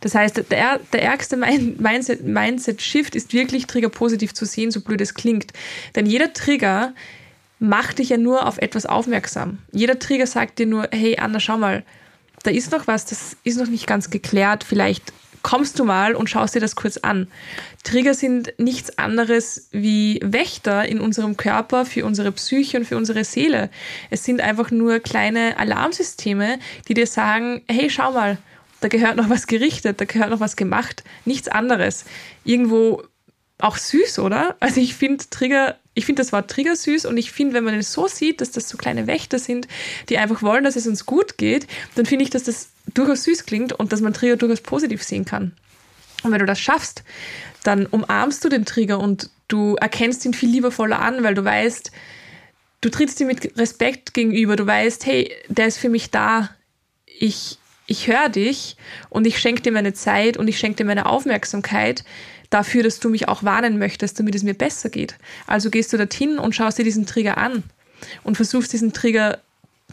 Das 0.00 0.14
heißt, 0.14 0.44
der, 0.50 0.80
der 0.92 1.02
ärgste 1.02 1.36
Mindset, 1.36 2.24
Mindset-Shift 2.24 3.14
ist 3.14 3.32
wirklich 3.32 3.66
Trigger 3.66 3.88
positiv 3.88 4.34
zu 4.34 4.46
sehen, 4.46 4.70
so 4.70 4.80
blöd 4.80 5.00
es 5.00 5.14
klingt. 5.14 5.52
Denn 5.94 6.06
jeder 6.06 6.32
Trigger 6.32 6.94
macht 7.58 7.98
dich 7.98 8.08
ja 8.08 8.16
nur 8.16 8.46
auf 8.46 8.58
etwas 8.58 8.86
aufmerksam. 8.86 9.58
Jeder 9.72 9.98
Trigger 9.98 10.26
sagt 10.26 10.58
dir 10.58 10.66
nur, 10.66 10.88
hey 10.90 11.18
Anna, 11.18 11.38
schau 11.38 11.58
mal, 11.58 11.84
da 12.42 12.50
ist 12.50 12.72
noch 12.72 12.86
was, 12.88 13.04
das 13.04 13.36
ist 13.44 13.58
noch 13.58 13.68
nicht 13.68 13.86
ganz 13.86 14.10
geklärt, 14.10 14.64
vielleicht 14.64 15.12
kommst 15.42 15.78
du 15.78 15.84
mal 15.84 16.14
und 16.14 16.30
schaust 16.30 16.54
dir 16.54 16.60
das 16.60 16.76
kurz 16.76 16.96
an. 16.98 17.28
Trigger 17.84 18.14
sind 18.14 18.54
nichts 18.58 18.98
anderes 18.98 19.68
wie 19.72 20.20
Wächter 20.22 20.88
in 20.88 21.00
unserem 21.00 21.36
Körper 21.36 21.84
für 21.84 22.04
unsere 22.04 22.32
Psyche 22.32 22.78
und 22.78 22.84
für 22.84 22.96
unsere 22.96 23.24
Seele. 23.24 23.70
Es 24.10 24.24
sind 24.24 24.40
einfach 24.40 24.70
nur 24.70 25.00
kleine 25.00 25.58
Alarmsysteme, 25.58 26.58
die 26.88 26.94
dir 26.94 27.06
sagen, 27.06 27.62
hey, 27.68 27.90
schau 27.90 28.12
mal, 28.12 28.38
da 28.82 28.88
gehört 28.88 29.16
noch 29.16 29.30
was 29.30 29.46
gerichtet, 29.46 30.00
da 30.00 30.04
gehört 30.04 30.30
noch 30.30 30.40
was 30.40 30.56
gemacht, 30.56 31.04
nichts 31.24 31.48
anderes. 31.48 32.04
Irgendwo 32.44 33.02
auch 33.58 33.76
süß, 33.76 34.18
oder? 34.18 34.56
Also 34.60 34.80
ich 34.80 34.94
finde 34.94 35.24
Trigger, 35.30 35.76
ich 35.94 36.04
finde 36.04 36.22
das 36.22 36.32
Wort 36.32 36.50
Trigger 36.50 36.74
süß 36.74 37.06
und 37.06 37.16
ich 37.16 37.30
finde, 37.30 37.54
wenn 37.54 37.64
man 37.64 37.74
es 37.74 37.92
so 37.92 38.08
sieht, 38.08 38.40
dass 38.40 38.50
das 38.50 38.68
so 38.68 38.76
kleine 38.76 39.06
Wächter 39.06 39.38
sind, 39.38 39.68
die 40.08 40.18
einfach 40.18 40.42
wollen, 40.42 40.64
dass 40.64 40.76
es 40.76 40.86
uns 40.86 41.06
gut 41.06 41.38
geht, 41.38 41.66
dann 41.94 42.06
finde 42.06 42.24
ich, 42.24 42.30
dass 42.30 42.42
das 42.42 42.70
durchaus 42.92 43.24
süß 43.24 43.46
klingt 43.46 43.72
und 43.72 43.92
dass 43.92 44.00
man 44.00 44.12
Trigger 44.12 44.36
durchaus 44.36 44.60
positiv 44.60 45.02
sehen 45.02 45.24
kann. 45.24 45.52
Und 46.24 46.32
wenn 46.32 46.40
du 46.40 46.46
das 46.46 46.58
schaffst, 46.58 47.04
dann 47.62 47.86
umarmst 47.86 48.44
du 48.44 48.48
den 48.48 48.64
Trigger 48.64 48.98
und 48.98 49.30
du 49.46 49.76
erkennst 49.76 50.24
ihn 50.24 50.34
viel 50.34 50.50
liebevoller 50.50 50.98
an, 50.98 51.22
weil 51.22 51.34
du 51.34 51.44
weißt, 51.44 51.92
du 52.80 52.88
trittst 52.88 53.20
ihm 53.20 53.28
mit 53.28 53.56
Respekt 53.56 54.12
gegenüber, 54.14 54.56
du 54.56 54.66
weißt, 54.66 55.06
hey, 55.06 55.32
der 55.48 55.68
ist 55.68 55.78
für 55.78 55.88
mich 55.88 56.10
da, 56.10 56.50
ich, 57.06 57.58
ich 57.92 58.08
höre 58.08 58.30
dich 58.30 58.76
und 59.10 59.26
ich 59.26 59.38
schenke 59.38 59.60
dir 59.60 59.70
meine 59.70 59.92
Zeit 59.92 60.38
und 60.38 60.48
ich 60.48 60.58
schenke 60.58 60.78
dir 60.78 60.86
meine 60.86 61.04
Aufmerksamkeit 61.04 62.04
dafür, 62.48 62.82
dass 62.82 63.00
du 63.00 63.10
mich 63.10 63.28
auch 63.28 63.44
warnen 63.44 63.78
möchtest, 63.78 64.18
damit 64.18 64.34
es 64.34 64.42
mir 64.42 64.54
besser 64.54 64.88
geht. 64.88 65.18
Also 65.46 65.68
gehst 65.68 65.92
du 65.92 65.98
dorthin 65.98 66.38
und 66.38 66.54
schaust 66.54 66.78
dir 66.78 66.84
diesen 66.84 67.04
Trigger 67.04 67.36
an 67.36 67.62
und 68.24 68.36
versuchst 68.36 68.72
diesen 68.72 68.94
Trigger 68.94 69.40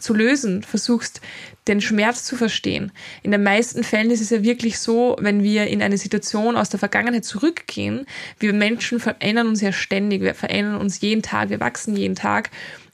zu 0.00 0.14
lösen, 0.14 0.62
versuchst 0.62 1.20
den 1.68 1.80
Schmerz 1.80 2.24
zu 2.24 2.36
verstehen. 2.36 2.92
In 3.22 3.30
den 3.30 3.42
meisten 3.42 3.84
Fällen 3.84 4.10
ist 4.10 4.20
es 4.20 4.30
ja 4.30 4.42
wirklich 4.42 4.78
so, 4.78 5.16
wenn 5.20 5.42
wir 5.42 5.66
in 5.66 5.82
eine 5.82 5.98
Situation 5.98 6.56
aus 6.56 6.70
der 6.70 6.80
Vergangenheit 6.80 7.24
zurückgehen, 7.24 8.06
wir 8.38 8.52
Menschen 8.52 8.98
verändern 8.98 9.48
uns 9.48 9.60
ja 9.60 9.72
ständig, 9.72 10.22
wir 10.22 10.34
verändern 10.34 10.80
uns 10.80 11.00
jeden 11.00 11.22
Tag, 11.22 11.50
wir 11.50 11.60
wachsen 11.60 11.96
jeden 11.96 12.14
Tag 12.14 12.50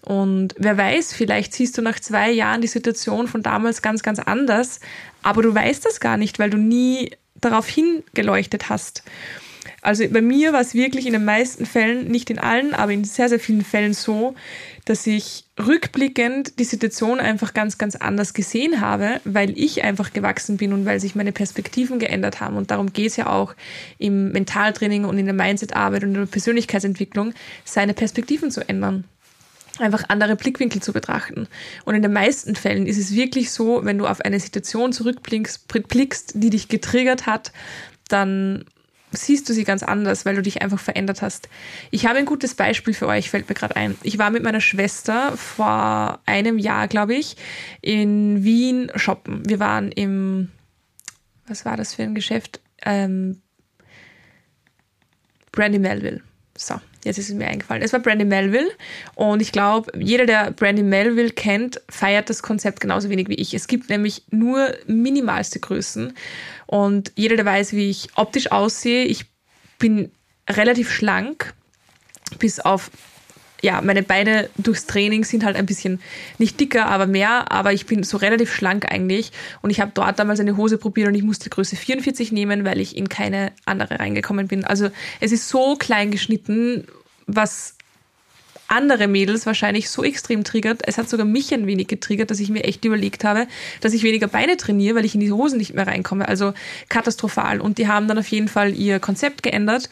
und 0.06 0.54
wer 0.56 0.78
weiß, 0.78 1.12
vielleicht 1.12 1.52
siehst 1.52 1.76
du 1.76 1.82
nach 1.82 1.98
zwei 1.98 2.30
Jahren 2.30 2.60
die 2.60 2.68
Situation 2.68 3.26
von 3.26 3.42
damals 3.42 3.82
ganz, 3.82 4.04
ganz 4.04 4.20
anders, 4.20 4.78
aber 5.22 5.42
du 5.42 5.52
weißt 5.52 5.84
das 5.84 5.98
gar 5.98 6.16
nicht, 6.16 6.38
weil 6.38 6.48
du 6.48 6.58
nie 6.58 7.10
darauf 7.34 7.68
hingeleuchtet 7.68 8.68
hast. 8.68 9.02
Also 9.86 10.04
bei 10.08 10.20
mir 10.20 10.52
war 10.52 10.60
es 10.60 10.74
wirklich 10.74 11.06
in 11.06 11.12
den 11.12 11.24
meisten 11.24 11.64
Fällen, 11.64 12.08
nicht 12.08 12.28
in 12.28 12.40
allen, 12.40 12.74
aber 12.74 12.90
in 12.90 13.04
sehr, 13.04 13.28
sehr 13.28 13.38
vielen 13.38 13.62
Fällen 13.62 13.94
so, 13.94 14.34
dass 14.84 15.06
ich 15.06 15.44
rückblickend 15.64 16.58
die 16.58 16.64
Situation 16.64 17.20
einfach 17.20 17.54
ganz, 17.54 17.78
ganz 17.78 17.94
anders 17.94 18.34
gesehen 18.34 18.80
habe, 18.80 19.20
weil 19.22 19.56
ich 19.56 19.84
einfach 19.84 20.12
gewachsen 20.12 20.56
bin 20.56 20.72
und 20.72 20.86
weil 20.86 20.98
sich 20.98 21.14
meine 21.14 21.30
Perspektiven 21.30 22.00
geändert 22.00 22.40
haben. 22.40 22.56
Und 22.56 22.72
darum 22.72 22.92
geht 22.92 23.10
es 23.10 23.16
ja 23.16 23.28
auch 23.28 23.54
im 23.98 24.32
Mentaltraining 24.32 25.04
und 25.04 25.18
in 25.18 25.26
der 25.26 25.34
Mindsetarbeit 25.34 26.02
und 26.02 26.14
in 26.16 26.20
der 26.20 26.26
Persönlichkeitsentwicklung, 26.26 27.32
seine 27.64 27.94
Perspektiven 27.94 28.50
zu 28.50 28.68
ändern 28.68 29.04
einfach 29.78 30.04
andere 30.08 30.36
Blickwinkel 30.36 30.82
zu 30.82 30.92
betrachten. 30.92 31.46
Und 31.84 31.94
in 31.94 32.02
den 32.02 32.12
meisten 32.12 32.56
Fällen 32.56 32.86
ist 32.86 32.98
es 32.98 33.14
wirklich 33.14 33.52
so, 33.52 33.84
wenn 33.84 33.98
du 33.98 34.06
auf 34.06 34.22
eine 34.22 34.40
Situation 34.40 34.92
zurückblickst, 34.92 35.68
blickst, 35.68 36.32
die 36.34 36.48
dich 36.48 36.68
getriggert 36.68 37.26
hat, 37.26 37.52
dann 38.08 38.64
siehst 39.16 39.48
du 39.48 39.52
sie 39.52 39.64
ganz 39.64 39.82
anders, 39.82 40.24
weil 40.24 40.36
du 40.36 40.42
dich 40.42 40.62
einfach 40.62 40.78
verändert 40.78 41.22
hast. 41.22 41.48
Ich 41.90 42.06
habe 42.06 42.18
ein 42.18 42.26
gutes 42.26 42.54
Beispiel 42.54 42.94
für 42.94 43.06
euch, 43.06 43.30
fällt 43.30 43.48
mir 43.48 43.54
gerade 43.54 43.76
ein. 43.76 43.96
Ich 44.02 44.18
war 44.18 44.30
mit 44.30 44.42
meiner 44.42 44.60
Schwester 44.60 45.36
vor 45.36 46.20
einem 46.26 46.58
Jahr, 46.58 46.88
glaube 46.88 47.14
ich, 47.14 47.36
in 47.80 48.44
Wien 48.44 48.90
shoppen. 48.94 49.48
Wir 49.48 49.58
waren 49.58 49.90
im, 49.92 50.50
was 51.46 51.64
war 51.64 51.76
das 51.76 51.94
für 51.94 52.02
ein 52.02 52.14
Geschäft? 52.14 52.60
Ähm, 52.84 53.42
Brandy 55.52 55.78
Melville. 55.78 56.20
So, 56.56 56.74
jetzt 57.06 57.18
ist 57.18 57.28
es 57.28 57.34
mir 57.34 57.46
eingefallen. 57.46 57.82
Es 57.82 57.92
war 57.92 58.00
Brandy 58.00 58.24
Melville 58.24 58.70
und 59.14 59.40
ich 59.40 59.52
glaube, 59.52 59.90
jeder, 59.98 60.26
der 60.26 60.50
Brandy 60.50 60.82
Melville 60.82 61.30
kennt, 61.30 61.80
feiert 61.88 62.28
das 62.28 62.42
Konzept 62.42 62.80
genauso 62.80 63.08
wenig 63.08 63.28
wie 63.28 63.34
ich. 63.34 63.54
Es 63.54 63.68
gibt 63.68 63.88
nämlich 63.88 64.24
nur 64.30 64.74
minimalste 64.86 65.60
Größen 65.60 66.14
und 66.66 67.12
jeder, 67.14 67.36
der 67.36 67.44
weiß, 67.44 67.72
wie 67.72 67.88
ich 67.88 68.08
optisch 68.16 68.50
aussehe, 68.52 69.04
ich 69.04 69.24
bin 69.78 70.10
relativ 70.48 70.90
schlank, 70.90 71.54
bis 72.38 72.60
auf 72.60 72.90
ja, 73.62 73.80
meine 73.80 74.02
Beine 74.02 74.50
durchs 74.56 74.86
Training 74.86 75.24
sind 75.24 75.44
halt 75.44 75.56
ein 75.56 75.66
bisschen 75.66 76.00
nicht 76.38 76.60
dicker, 76.60 76.86
aber 76.86 77.06
mehr, 77.06 77.50
aber 77.50 77.72
ich 77.72 77.86
bin 77.86 78.02
so 78.02 78.16
relativ 78.16 78.52
schlank 78.52 78.90
eigentlich 78.90 79.32
und 79.62 79.70
ich 79.70 79.80
habe 79.80 79.92
dort 79.94 80.18
damals 80.18 80.40
eine 80.40 80.56
Hose 80.56 80.78
probiert 80.78 81.08
und 81.08 81.14
ich 81.14 81.22
musste 81.22 81.50
Größe 81.50 81.76
44 81.76 82.32
nehmen, 82.32 82.64
weil 82.64 82.80
ich 82.80 82.96
in 82.96 83.08
keine 83.08 83.52
andere 83.64 83.98
reingekommen 83.98 84.48
bin. 84.48 84.64
Also 84.64 84.90
es 85.20 85.32
ist 85.32 85.48
so 85.48 85.76
klein 85.76 86.10
geschnitten, 86.10 86.86
was 87.26 87.74
andere 88.68 89.06
Mädels 89.06 89.46
wahrscheinlich 89.46 89.88
so 89.90 90.02
extrem 90.02 90.44
triggert. 90.44 90.82
Es 90.86 90.98
hat 90.98 91.08
sogar 91.08 91.26
mich 91.26 91.54
ein 91.54 91.66
wenig 91.66 91.86
getriggert, 91.86 92.30
dass 92.30 92.40
ich 92.40 92.50
mir 92.50 92.64
echt 92.64 92.84
überlegt 92.84 93.24
habe, 93.24 93.46
dass 93.80 93.92
ich 93.92 94.02
weniger 94.02 94.26
Beine 94.26 94.56
trainiere, 94.56 94.96
weil 94.96 95.04
ich 95.04 95.14
in 95.14 95.20
die 95.20 95.32
Hosen 95.32 95.58
nicht 95.58 95.74
mehr 95.74 95.86
reinkomme. 95.86 96.26
Also 96.26 96.52
katastrophal. 96.88 97.60
Und 97.60 97.78
die 97.78 97.88
haben 97.88 98.08
dann 98.08 98.18
auf 98.18 98.28
jeden 98.28 98.48
Fall 98.48 98.74
ihr 98.74 98.98
Konzept 98.98 99.42
geändert 99.42 99.88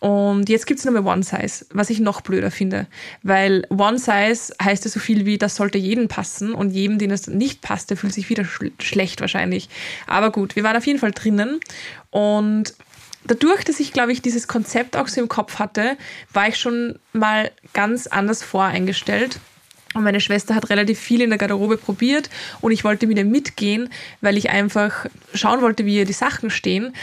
und 0.00 0.48
jetzt 0.48 0.66
gibt's 0.66 0.84
nur 0.84 0.94
mehr 0.94 1.04
One 1.04 1.22
Size, 1.22 1.66
was 1.72 1.90
ich 1.90 2.00
noch 2.00 2.22
blöder 2.22 2.50
finde. 2.50 2.86
Weil 3.22 3.66
One 3.68 3.98
Size 3.98 4.54
heißt 4.62 4.84
ja 4.84 4.90
so 4.90 4.98
viel 4.98 5.26
wie, 5.26 5.38
das 5.38 5.56
sollte 5.56 5.78
jedem 5.78 6.08
passen 6.08 6.54
und 6.54 6.70
jedem, 6.70 6.98
den 6.98 7.10
es 7.10 7.26
nicht 7.26 7.60
passt, 7.60 7.90
der 7.90 7.98
fühlt 7.98 8.14
sich 8.14 8.30
wieder 8.30 8.44
sch 8.44 8.64
schlecht 8.80 9.20
wahrscheinlich. 9.20 9.68
Aber 10.06 10.32
gut, 10.32 10.56
wir 10.56 10.64
waren 10.64 10.76
auf 10.76 10.86
jeden 10.86 10.98
Fall 10.98 11.12
drinnen 11.12 11.60
und 12.10 12.74
dadurch, 13.24 13.62
dass 13.64 13.78
ich, 13.78 13.92
glaube 13.92 14.12
ich, 14.12 14.22
dieses 14.22 14.48
Konzept 14.48 14.96
auch 14.96 15.06
so 15.06 15.20
im 15.20 15.28
Kopf 15.28 15.58
hatte, 15.58 15.98
war 16.32 16.48
ich 16.48 16.56
schon 16.56 16.98
mal 17.12 17.50
ganz 17.74 18.06
anders 18.06 18.42
voreingestellt 18.42 19.38
Und 19.92 20.04
meine 20.04 20.20
Schwester 20.20 20.54
hat 20.54 20.70
relativ 20.70 21.00
viel 21.00 21.20
in 21.20 21.30
der 21.30 21.38
Garderobe 21.38 21.76
probiert 21.76 22.30
und 22.60 22.70
ich 22.70 22.84
wollte 22.84 23.08
mit 23.08 23.18
ihr 23.18 23.24
mitgehen, 23.24 23.88
weil 24.20 24.36
ich 24.36 24.50
einfach 24.50 25.06
schauen 25.34 25.62
wollte, 25.62 25.84
wie 25.84 25.96
ihr 25.96 26.04
die 26.04 26.12
Sachen 26.12 26.50
stehen. 26.50 26.94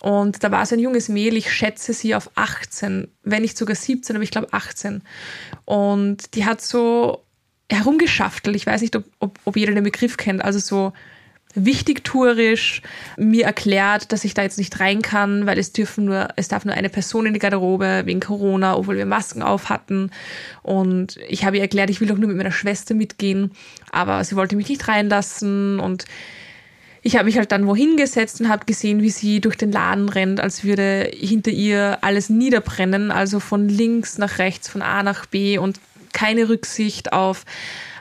Und 0.00 0.44
da 0.44 0.50
war 0.50 0.66
so 0.66 0.74
ein 0.74 0.80
junges 0.80 1.08
Mädel, 1.08 1.38
ich 1.38 1.52
schätze 1.52 1.92
sie 1.92 2.14
auf 2.14 2.30
18, 2.34 3.08
wenn 3.22 3.42
nicht 3.42 3.56
sogar 3.56 3.76
17, 3.76 4.14
aber 4.16 4.22
ich 4.22 4.30
glaube 4.30 4.48
18. 4.52 5.02
Und 5.64 6.34
die 6.34 6.44
hat 6.44 6.60
so 6.60 7.24
herumgeschaftelt. 7.70 8.54
Ich 8.56 8.66
weiß 8.66 8.82
nicht, 8.82 8.94
ob, 8.94 9.04
ob, 9.18 9.38
ob 9.44 9.56
jeder 9.56 9.74
den 9.74 9.84
Begriff 9.84 10.16
kennt. 10.16 10.44
Also 10.44 10.58
so 10.58 10.92
wichtigtuerisch 11.56 12.82
mir 13.16 13.46
erklärt, 13.46 14.12
dass 14.12 14.24
ich 14.24 14.34
da 14.34 14.42
jetzt 14.42 14.58
nicht 14.58 14.78
rein 14.78 15.00
kann, 15.00 15.46
weil 15.46 15.58
es 15.58 15.72
dürfen 15.72 16.04
nur, 16.04 16.28
es 16.36 16.48
darf 16.48 16.64
nur 16.64 16.74
eine 16.74 16.90
Person 16.90 17.26
in 17.26 17.32
die 17.32 17.38
Garderobe 17.38 18.02
wegen 18.04 18.20
Corona, 18.20 18.76
obwohl 18.76 18.98
wir 18.98 19.06
Masken 19.06 19.42
auf 19.42 19.70
hatten. 19.70 20.10
Und 20.62 21.16
ich 21.28 21.44
habe 21.44 21.56
ihr 21.56 21.62
erklärt, 21.62 21.88
ich 21.88 22.00
will 22.00 22.08
doch 22.08 22.18
nur 22.18 22.28
mit 22.28 22.36
meiner 22.36 22.52
Schwester 22.52 22.94
mitgehen, 22.94 23.52
aber 23.90 24.22
sie 24.22 24.36
wollte 24.36 24.54
mich 24.54 24.68
nicht 24.68 24.86
reinlassen 24.86 25.80
und 25.80 26.04
ich 27.06 27.14
habe 27.14 27.26
mich 27.26 27.38
halt 27.38 27.52
dann 27.52 27.68
wohin 27.68 27.96
gesetzt 27.96 28.40
und 28.40 28.48
habe 28.48 28.64
gesehen, 28.64 29.00
wie 29.00 29.10
sie 29.10 29.40
durch 29.40 29.56
den 29.56 29.70
Laden 29.70 30.08
rennt, 30.08 30.40
als 30.40 30.64
würde 30.64 31.08
hinter 31.14 31.52
ihr 31.52 31.98
alles 32.00 32.30
niederbrennen, 32.30 33.12
also 33.12 33.38
von 33.38 33.68
links 33.68 34.18
nach 34.18 34.38
rechts, 34.38 34.68
von 34.68 34.82
A 34.82 35.04
nach 35.04 35.24
B 35.24 35.56
und 35.56 35.78
keine 36.12 36.48
Rücksicht 36.48 37.12
auf 37.12 37.44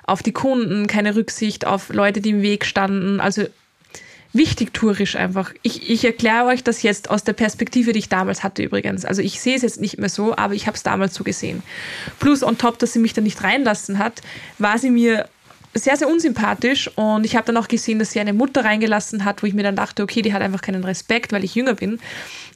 auf 0.08 0.24
die 0.24 0.32
Kunden, 0.32 0.88
keine 0.88 1.16
Rücksicht 1.16 1.66
auf 1.68 1.90
Leute, 1.90 2.20
die 2.20 2.32
im 2.32 2.42
Weg 2.42 2.66
standen. 2.66 3.20
Also 3.20 3.44
wichtig 4.34 4.74
tourisch 4.74 5.16
einfach. 5.16 5.52
Ich, 5.62 5.88
ich 5.90 6.04
erkläre 6.04 6.46
euch 6.46 6.64
das 6.64 6.82
jetzt 6.82 7.10
aus 7.10 7.24
der 7.24 7.34
Perspektive, 7.34 7.92
die 7.92 8.00
ich 8.00 8.10
damals 8.10 8.44
hatte 8.44 8.64
übrigens. 8.64 9.06
Also 9.06 9.22
ich 9.22 9.40
sehe 9.40 9.56
es 9.56 9.62
jetzt 9.62 9.82
nicht 9.82 10.00
mehr 10.00 10.10
so, 10.10 10.36
aber 10.36 10.54
ich 10.56 10.66
habe 10.66 10.78
es 10.78 10.84
damals 10.84 11.14
so 11.14 11.24
gesehen. 11.24 11.64
Plus 12.20 12.44
on 12.44 12.58
top, 12.58 12.80
dass 12.80 12.94
sie 12.94 13.00
mich 13.00 13.14
da 13.14 13.22
nicht 13.22 13.44
reinlassen 13.44 14.00
hat, 14.00 14.22
war 14.60 14.78
sie 14.78 14.90
mir 14.90 15.28
sehr, 15.76 15.98
sehr 15.98 16.10
unsympathisch 16.10 16.90
und 16.96 17.26
ich 17.26 17.36
habe 17.36 17.46
dann 17.46 17.58
auch 17.58 17.68
gesehen, 17.68 18.00
dass 18.00 18.12
sie 18.12 18.20
eine 18.20 18.34
Mutter 18.34 18.66
reingelassen 18.66 19.26
hat, 19.26 19.44
wo 19.44 19.48
ich 19.48 19.54
mir 19.54 19.64
dann 19.64 19.76
dachte, 19.76 20.02
okay, 20.04 20.22
die 20.22 20.34
hat 20.34 20.42
einfach 20.42 20.62
keinen 20.62 20.84
Respekt, 20.84 21.32
weil 21.32 21.44
ich 21.44 21.54
jünger 21.54 21.76
bin 21.76 22.00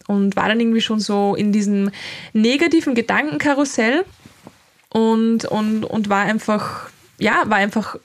und 0.07 0.35
war 0.35 0.47
dann 0.47 0.59
irgendwie 0.59 0.81
schon 0.81 0.99
so 0.99 1.35
in 1.35 1.51
diesem 1.51 1.91
negativen 2.33 2.95
Gedankenkarussell 2.95 4.05
und, 4.89 5.45
und, 5.45 5.83
und 5.83 6.09
war 6.09 6.23
einfach 6.23 6.89
ja, 7.19 7.43
war 7.45 7.57
einfach, 7.57 7.97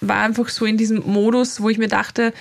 war 0.00 0.22
einfach 0.22 0.48
so 0.48 0.64
in 0.64 0.76
diesem 0.76 1.02
Modus, 1.04 1.60
wo 1.60 1.68
ich 1.68 1.78
mir 1.78 1.88
dachte, 1.88 2.32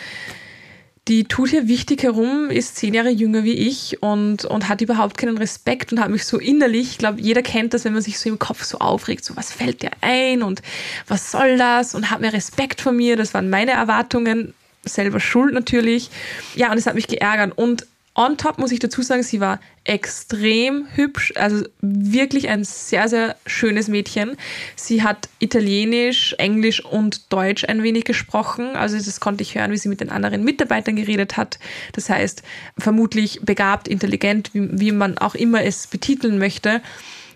die 1.10 1.24
tut 1.24 1.50
hier 1.50 1.68
wichtig 1.68 2.04
herum, 2.04 2.52
ist 2.52 2.76
zehn 2.76 2.94
Jahre 2.94 3.10
jünger 3.10 3.44
wie 3.44 3.54
ich 3.56 4.02
und, 4.04 4.46
und 4.46 4.70
hat 4.70 4.80
überhaupt 4.82 5.18
keinen 5.18 5.40
Respekt 5.40 5.92
und 5.92 6.00
hat 6.00 6.12
mich 6.12 6.24
so 6.24 6.38
innerlich, 6.38 6.92
ich 6.92 6.98
glaube, 7.00 7.20
jeder 7.20 7.42
kennt 7.42 7.74
das, 7.74 7.84
wenn 7.84 7.94
man 7.94 8.04
sich 8.04 8.20
so 8.20 8.30
im 8.30 8.38
Kopf 8.38 8.64
so 8.64 8.78
aufregt, 8.78 9.26
so 9.26 9.36
was 9.36 9.52
fällt 9.52 9.82
dir 9.82 9.90
ein 10.02 10.44
und 10.44 10.62
was 11.08 11.32
soll 11.32 11.58
das? 11.58 11.96
Und 11.96 12.12
hat 12.12 12.22
mehr 12.22 12.32
Respekt 12.32 12.80
vor 12.80 12.92
mir, 12.92 13.18
das 13.18 13.34
waren 13.34 13.50
meine 13.50 13.72
Erwartungen, 13.72 14.54
selber 14.86 15.20
schuld 15.20 15.54
natürlich. 15.54 16.12
Ja, 16.56 16.72
und 16.72 16.78
es 16.78 16.86
hat 16.86 16.94
mich 16.94 17.08
geärgert. 17.08 17.58
Und 17.58 17.88
On 18.16 18.38
top 18.38 18.58
muss 18.58 18.72
ich 18.72 18.80
dazu 18.80 19.02
sagen, 19.02 19.24
sie 19.24 19.40
war 19.40 19.60
extrem 19.86 20.88
hübsch, 20.96 21.32
also 21.36 21.66
wirklich 21.82 22.50
ein 22.50 22.64
sehr, 22.64 23.08
sehr 23.08 23.36
schönes 23.46 23.88
Mädchen. 23.88 24.36
Sie 24.76 25.04
hat 25.04 25.30
Italienisch, 25.40 26.36
Englisch 26.38 26.84
und 26.84 27.32
Deutsch 27.32 27.66
ein 27.66 27.82
wenig 27.82 28.06
gesprochen. 28.06 28.76
Also 28.76 28.98
das 28.98 29.20
konnte 29.20 29.44
ich 29.44 29.56
hören, 29.56 29.72
wie 29.72 29.78
sie 29.78 29.90
mit 29.90 30.02
den 30.02 30.10
anderen 30.10 30.44
Mitarbeitern 30.44 30.96
geredet 30.96 31.38
hat. 31.38 31.60
Das 31.94 32.10
heißt, 32.10 32.44
vermutlich 32.78 33.42
begabt, 33.42 33.88
intelligent, 33.88 34.54
wie, 34.54 34.68
wie 34.80 34.92
man 34.92 35.18
auch 35.18 35.36
immer 35.36 35.64
es 35.64 35.88
betiteln 35.88 36.40
möchte. 36.40 36.82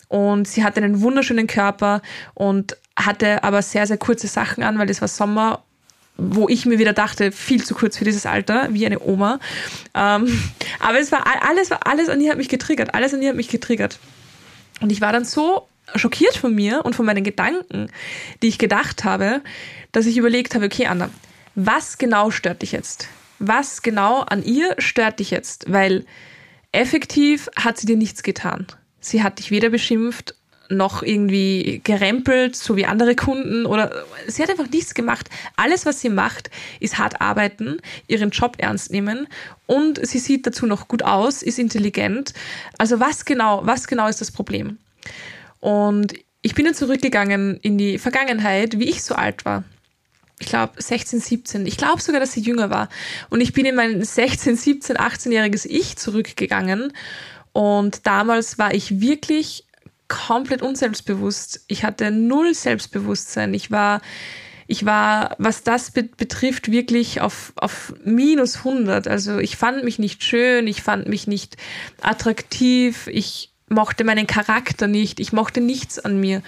Und 0.09 0.47
sie 0.47 0.63
hatte 0.63 0.81
einen 0.81 1.01
wunderschönen 1.01 1.47
Körper 1.47 2.01
und 2.33 2.77
hatte 2.95 3.43
aber 3.43 3.61
sehr, 3.61 3.87
sehr 3.87 3.97
kurze 3.97 4.27
Sachen 4.27 4.63
an, 4.63 4.77
weil 4.77 4.89
es 4.89 5.01
war 5.01 5.07
Sommer 5.07 5.63
wo 6.17 6.47
ich 6.47 6.65
mir 6.65 6.79
wieder 6.79 6.93
dachte, 6.93 7.31
viel 7.31 7.63
zu 7.63 7.73
kurz 7.73 7.97
für 7.97 8.05
dieses 8.05 8.25
Alter, 8.25 8.67
wie 8.71 8.85
eine 8.85 8.99
Oma. 8.99 9.39
Ähm, 9.93 10.41
aber 10.79 10.99
es 10.99 11.11
war 11.11 11.25
alles, 11.25 11.71
alles 11.71 12.09
an 12.09 12.21
ihr 12.21 12.31
hat 12.31 12.37
mich 12.37 12.49
getriggert, 12.49 12.93
alles 12.93 13.13
an 13.13 13.21
ihr 13.21 13.29
hat 13.29 13.35
mich 13.35 13.49
getriggert. 13.49 13.99
Und 14.81 14.91
ich 14.91 15.01
war 15.01 15.11
dann 15.11 15.25
so 15.25 15.67
schockiert 15.95 16.35
von 16.35 16.53
mir 16.53 16.85
und 16.85 16.95
von 16.95 17.05
meinen 17.05 17.23
Gedanken, 17.23 17.89
die 18.41 18.47
ich 18.47 18.57
gedacht 18.57 19.03
habe, 19.03 19.41
dass 19.91 20.05
ich 20.05 20.17
überlegt 20.17 20.55
habe, 20.55 20.65
okay, 20.65 20.87
Anna, 20.87 21.09
was 21.55 21.97
genau 21.97 22.31
stört 22.31 22.61
dich 22.61 22.71
jetzt? 22.71 23.07
Was 23.39 23.81
genau 23.81 24.21
an 24.21 24.43
ihr 24.43 24.75
stört 24.77 25.19
dich 25.19 25.31
jetzt? 25.31 25.71
Weil 25.71 26.05
effektiv 26.71 27.49
hat 27.55 27.77
sie 27.77 27.85
dir 27.85 27.97
nichts 27.97 28.23
getan. 28.23 28.67
Sie 28.99 29.21
hat 29.21 29.39
dich 29.39 29.51
weder 29.51 29.69
beschimpft 29.69 30.35
noch 30.69 31.03
irgendwie 31.03 31.81
gerempelt, 31.83 32.55
so 32.55 32.75
wie 32.75 32.85
andere 32.85 33.15
Kunden 33.15 33.65
oder 33.65 34.05
sie 34.27 34.41
hat 34.41 34.49
einfach 34.49 34.69
nichts 34.69 34.93
gemacht. 34.93 35.29
Alles, 35.55 35.85
was 35.85 36.01
sie 36.01 36.09
macht, 36.09 36.49
ist 36.79 36.97
hart 36.97 37.21
arbeiten, 37.21 37.77
ihren 38.07 38.29
Job 38.29 38.55
ernst 38.57 38.91
nehmen 38.91 39.27
und 39.65 40.05
sie 40.05 40.19
sieht 40.19 40.47
dazu 40.47 40.65
noch 40.65 40.87
gut 40.87 41.03
aus, 41.03 41.41
ist 41.41 41.59
intelligent. 41.59 42.33
Also 42.77 42.99
was 42.99 43.25
genau, 43.25 43.61
was 43.65 43.87
genau 43.87 44.07
ist 44.07 44.21
das 44.21 44.31
Problem? 44.31 44.77
Und 45.59 46.13
ich 46.41 46.55
bin 46.55 46.65
dann 46.65 46.75
zurückgegangen 46.75 47.57
in 47.57 47.77
die 47.77 47.97
Vergangenheit, 47.97 48.77
wie 48.79 48.89
ich 48.89 49.03
so 49.03 49.15
alt 49.15 49.45
war. 49.45 49.63
Ich 50.39 50.47
glaube 50.47 50.73
16, 50.81 51.21
17. 51.21 51.65
Ich 51.65 51.77
glaube 51.77 52.01
sogar, 52.01 52.19
dass 52.19 52.33
sie 52.33 52.41
jünger 52.41 52.69
war. 52.69 52.89
Und 53.29 53.39
ich 53.39 53.53
bin 53.53 53.65
in 53.65 53.75
mein 53.75 54.03
16, 54.03 54.57
17, 54.57 54.97
18-jähriges 54.97 55.65
Ich 55.65 55.95
zurückgegangen. 55.95 56.91
Und 57.53 58.05
damals 58.05 58.57
war 58.57 58.73
ich 58.73 58.99
wirklich 58.99 59.63
komplett 60.07 60.61
unselbstbewusst. 60.61 61.63
Ich 61.67 61.83
hatte 61.83 62.11
null 62.11 62.53
Selbstbewusstsein. 62.53 63.53
Ich 63.53 63.71
war, 63.71 64.01
ich 64.67 64.85
war, 64.85 65.35
was 65.39 65.63
das 65.63 65.91
betrifft, 65.91 66.71
wirklich 66.71 67.21
auf, 67.21 67.53
auf 67.55 67.93
minus 68.03 68.57
100. 68.57 69.07
Also 69.07 69.39
ich 69.39 69.57
fand 69.57 69.83
mich 69.83 69.99
nicht 69.99 70.23
schön, 70.23 70.67
ich 70.67 70.81
fand 70.81 71.07
mich 71.07 71.27
nicht 71.27 71.57
attraktiv, 72.01 73.07
ich 73.07 73.53
mochte 73.69 74.03
meinen 74.03 74.27
Charakter 74.27 74.87
nicht, 74.87 75.19
ich 75.19 75.33
mochte 75.33 75.61
nichts 75.61 75.99
an 75.99 76.19
mir. 76.19 76.41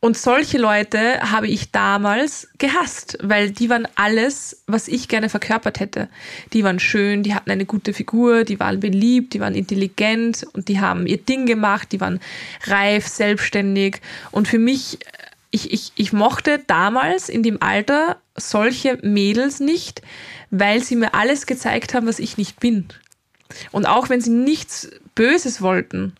Und 0.00 0.16
solche 0.16 0.58
Leute 0.58 1.20
habe 1.32 1.48
ich 1.48 1.72
damals 1.72 2.48
gehasst, 2.58 3.18
weil 3.22 3.50
die 3.50 3.70
waren 3.70 3.88
alles, 3.94 4.62
was 4.66 4.88
ich 4.88 5.08
gerne 5.08 5.30
verkörpert 5.30 5.80
hätte. 5.80 6.08
Die 6.52 6.62
waren 6.64 6.78
schön, 6.78 7.22
die 7.22 7.34
hatten 7.34 7.50
eine 7.50 7.64
gute 7.64 7.94
Figur, 7.94 8.44
die 8.44 8.60
waren 8.60 8.78
beliebt, 8.78 9.32
die 9.32 9.40
waren 9.40 9.54
intelligent 9.54 10.46
und 10.52 10.68
die 10.68 10.80
haben 10.80 11.06
ihr 11.06 11.16
Ding 11.16 11.46
gemacht, 11.46 11.92
die 11.92 12.00
waren 12.00 12.20
reif, 12.64 13.08
selbstständig. 13.08 14.02
Und 14.32 14.48
für 14.48 14.58
mich, 14.58 14.98
ich, 15.50 15.72
ich, 15.72 15.92
ich 15.94 16.12
mochte 16.12 16.60
damals 16.66 17.30
in 17.30 17.42
dem 17.42 17.62
Alter 17.62 18.18
solche 18.36 18.98
Mädels 19.02 19.60
nicht, 19.60 20.02
weil 20.50 20.82
sie 20.82 20.96
mir 20.96 21.14
alles 21.14 21.46
gezeigt 21.46 21.94
haben, 21.94 22.06
was 22.06 22.18
ich 22.18 22.36
nicht 22.36 22.60
bin. 22.60 22.86
Und 23.72 23.86
auch 23.86 24.10
wenn 24.10 24.20
sie 24.20 24.30
nichts 24.30 24.90
Böses 25.14 25.62
wollten, 25.62 26.14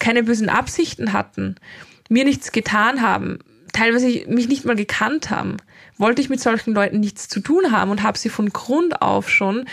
keine 0.00 0.24
bösen 0.24 0.48
Absichten 0.48 1.12
hatten, 1.12 1.56
mir 2.08 2.24
nichts 2.24 2.52
getan 2.52 3.02
haben, 3.02 3.38
teilweise 3.72 4.06
mich 4.28 4.48
nicht 4.48 4.64
mal 4.64 4.76
gekannt 4.76 5.30
haben, 5.30 5.56
wollte 5.98 6.22
ich 6.22 6.28
mit 6.28 6.40
solchen 6.40 6.74
Leuten 6.74 7.00
nichts 7.00 7.28
zu 7.28 7.40
tun 7.40 7.72
haben 7.72 7.90
und 7.90 8.02
habe 8.02 8.18
sie 8.18 8.28
von 8.28 8.50
Grund 8.50 9.02
auf 9.02 9.28
schon 9.28 9.66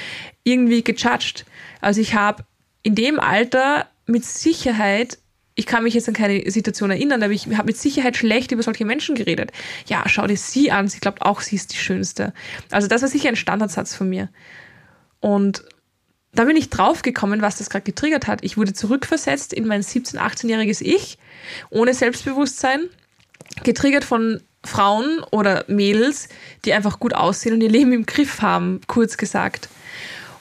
irgendwie 0.43 0.83
gejudged. 0.83 1.45
Also 1.81 2.01
ich 2.01 2.15
habe 2.15 2.43
in 2.83 2.95
dem 2.95 3.19
Alter 3.19 3.87
mit 4.05 4.25
Sicherheit 4.25 5.17
ich 5.55 5.65
kann 5.65 5.83
mich 5.83 5.93
jetzt 5.93 6.07
an 6.07 6.13
keine 6.13 6.49
Situation 6.49 6.91
erinnern, 6.91 7.21
aber 7.21 7.33
ich 7.33 7.45
habe 7.45 7.67
mit 7.67 7.77
Sicherheit 7.77 8.15
schlecht 8.15 8.51
über 8.51 8.63
solche 8.63 8.85
Menschen 8.85 9.15
geredet. 9.15 9.51
Ja, 9.85 10.07
schau 10.07 10.25
dir 10.25 10.37
sie 10.37 10.71
an, 10.71 10.87
sie 10.87 10.99
glaubt 10.99 11.21
auch, 11.21 11.41
sie 11.41 11.55
ist 11.55 11.73
die 11.73 11.77
Schönste. 11.77 12.33
Also 12.71 12.87
das 12.87 13.01
war 13.01 13.09
sicher 13.09 13.29
ein 13.29 13.35
Standardsatz 13.35 13.93
von 13.93 14.09
mir. 14.09 14.29
Und 15.19 15.63
da 16.33 16.45
bin 16.45 16.55
ich 16.55 16.69
draufgekommen, 16.69 17.41
was 17.41 17.57
das 17.57 17.69
gerade 17.69 17.83
getriggert 17.83 18.27
hat. 18.27 18.43
Ich 18.43 18.57
wurde 18.57 18.73
zurückversetzt 18.73 19.53
in 19.53 19.67
mein 19.67 19.81
17-, 19.81 20.17
18-jähriges 20.17 20.81
Ich, 20.81 21.17
ohne 21.69 21.93
Selbstbewusstsein, 21.93 22.89
getriggert 23.63 24.03
von 24.05 24.41
Frauen 24.63 25.23
oder 25.31 25.65
Mädels, 25.67 26.29
die 26.65 26.73
einfach 26.73 26.99
gut 26.99 27.13
aussehen 27.13 27.53
und 27.53 27.61
ihr 27.61 27.69
Leben 27.69 27.91
im 27.93 28.05
Griff 28.05 28.41
haben, 28.41 28.81
kurz 28.87 29.17
gesagt. 29.17 29.69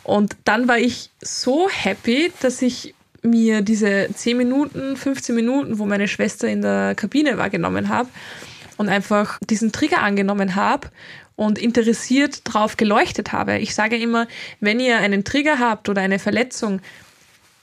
Und 0.04 0.36
dann 0.44 0.68
war 0.68 0.78
ich 0.78 1.10
so 1.20 1.68
happy, 1.70 2.32
dass 2.40 2.62
ich 2.62 2.94
mir 3.22 3.62
diese 3.62 4.08
10 4.14 4.36
Minuten, 4.36 4.96
15 4.96 5.34
Minuten, 5.34 5.78
wo 5.78 5.86
meine 5.86 6.08
Schwester 6.08 6.48
in 6.48 6.62
der 6.62 6.94
Kabine 6.94 7.36
war, 7.36 7.50
genommen 7.50 7.88
habe 7.88 8.08
und 8.76 8.88
einfach 8.88 9.38
diesen 9.48 9.72
Trigger 9.72 10.02
angenommen 10.02 10.54
habe 10.54 10.88
und 11.40 11.58
interessiert 11.58 12.42
drauf 12.44 12.76
geleuchtet 12.76 13.32
habe. 13.32 13.56
Ich 13.60 13.74
sage 13.74 13.96
immer, 13.96 14.28
wenn 14.60 14.78
ihr 14.78 14.98
einen 14.98 15.24
Trigger 15.24 15.58
habt 15.58 15.88
oder 15.88 16.02
eine 16.02 16.18
Verletzung, 16.18 16.82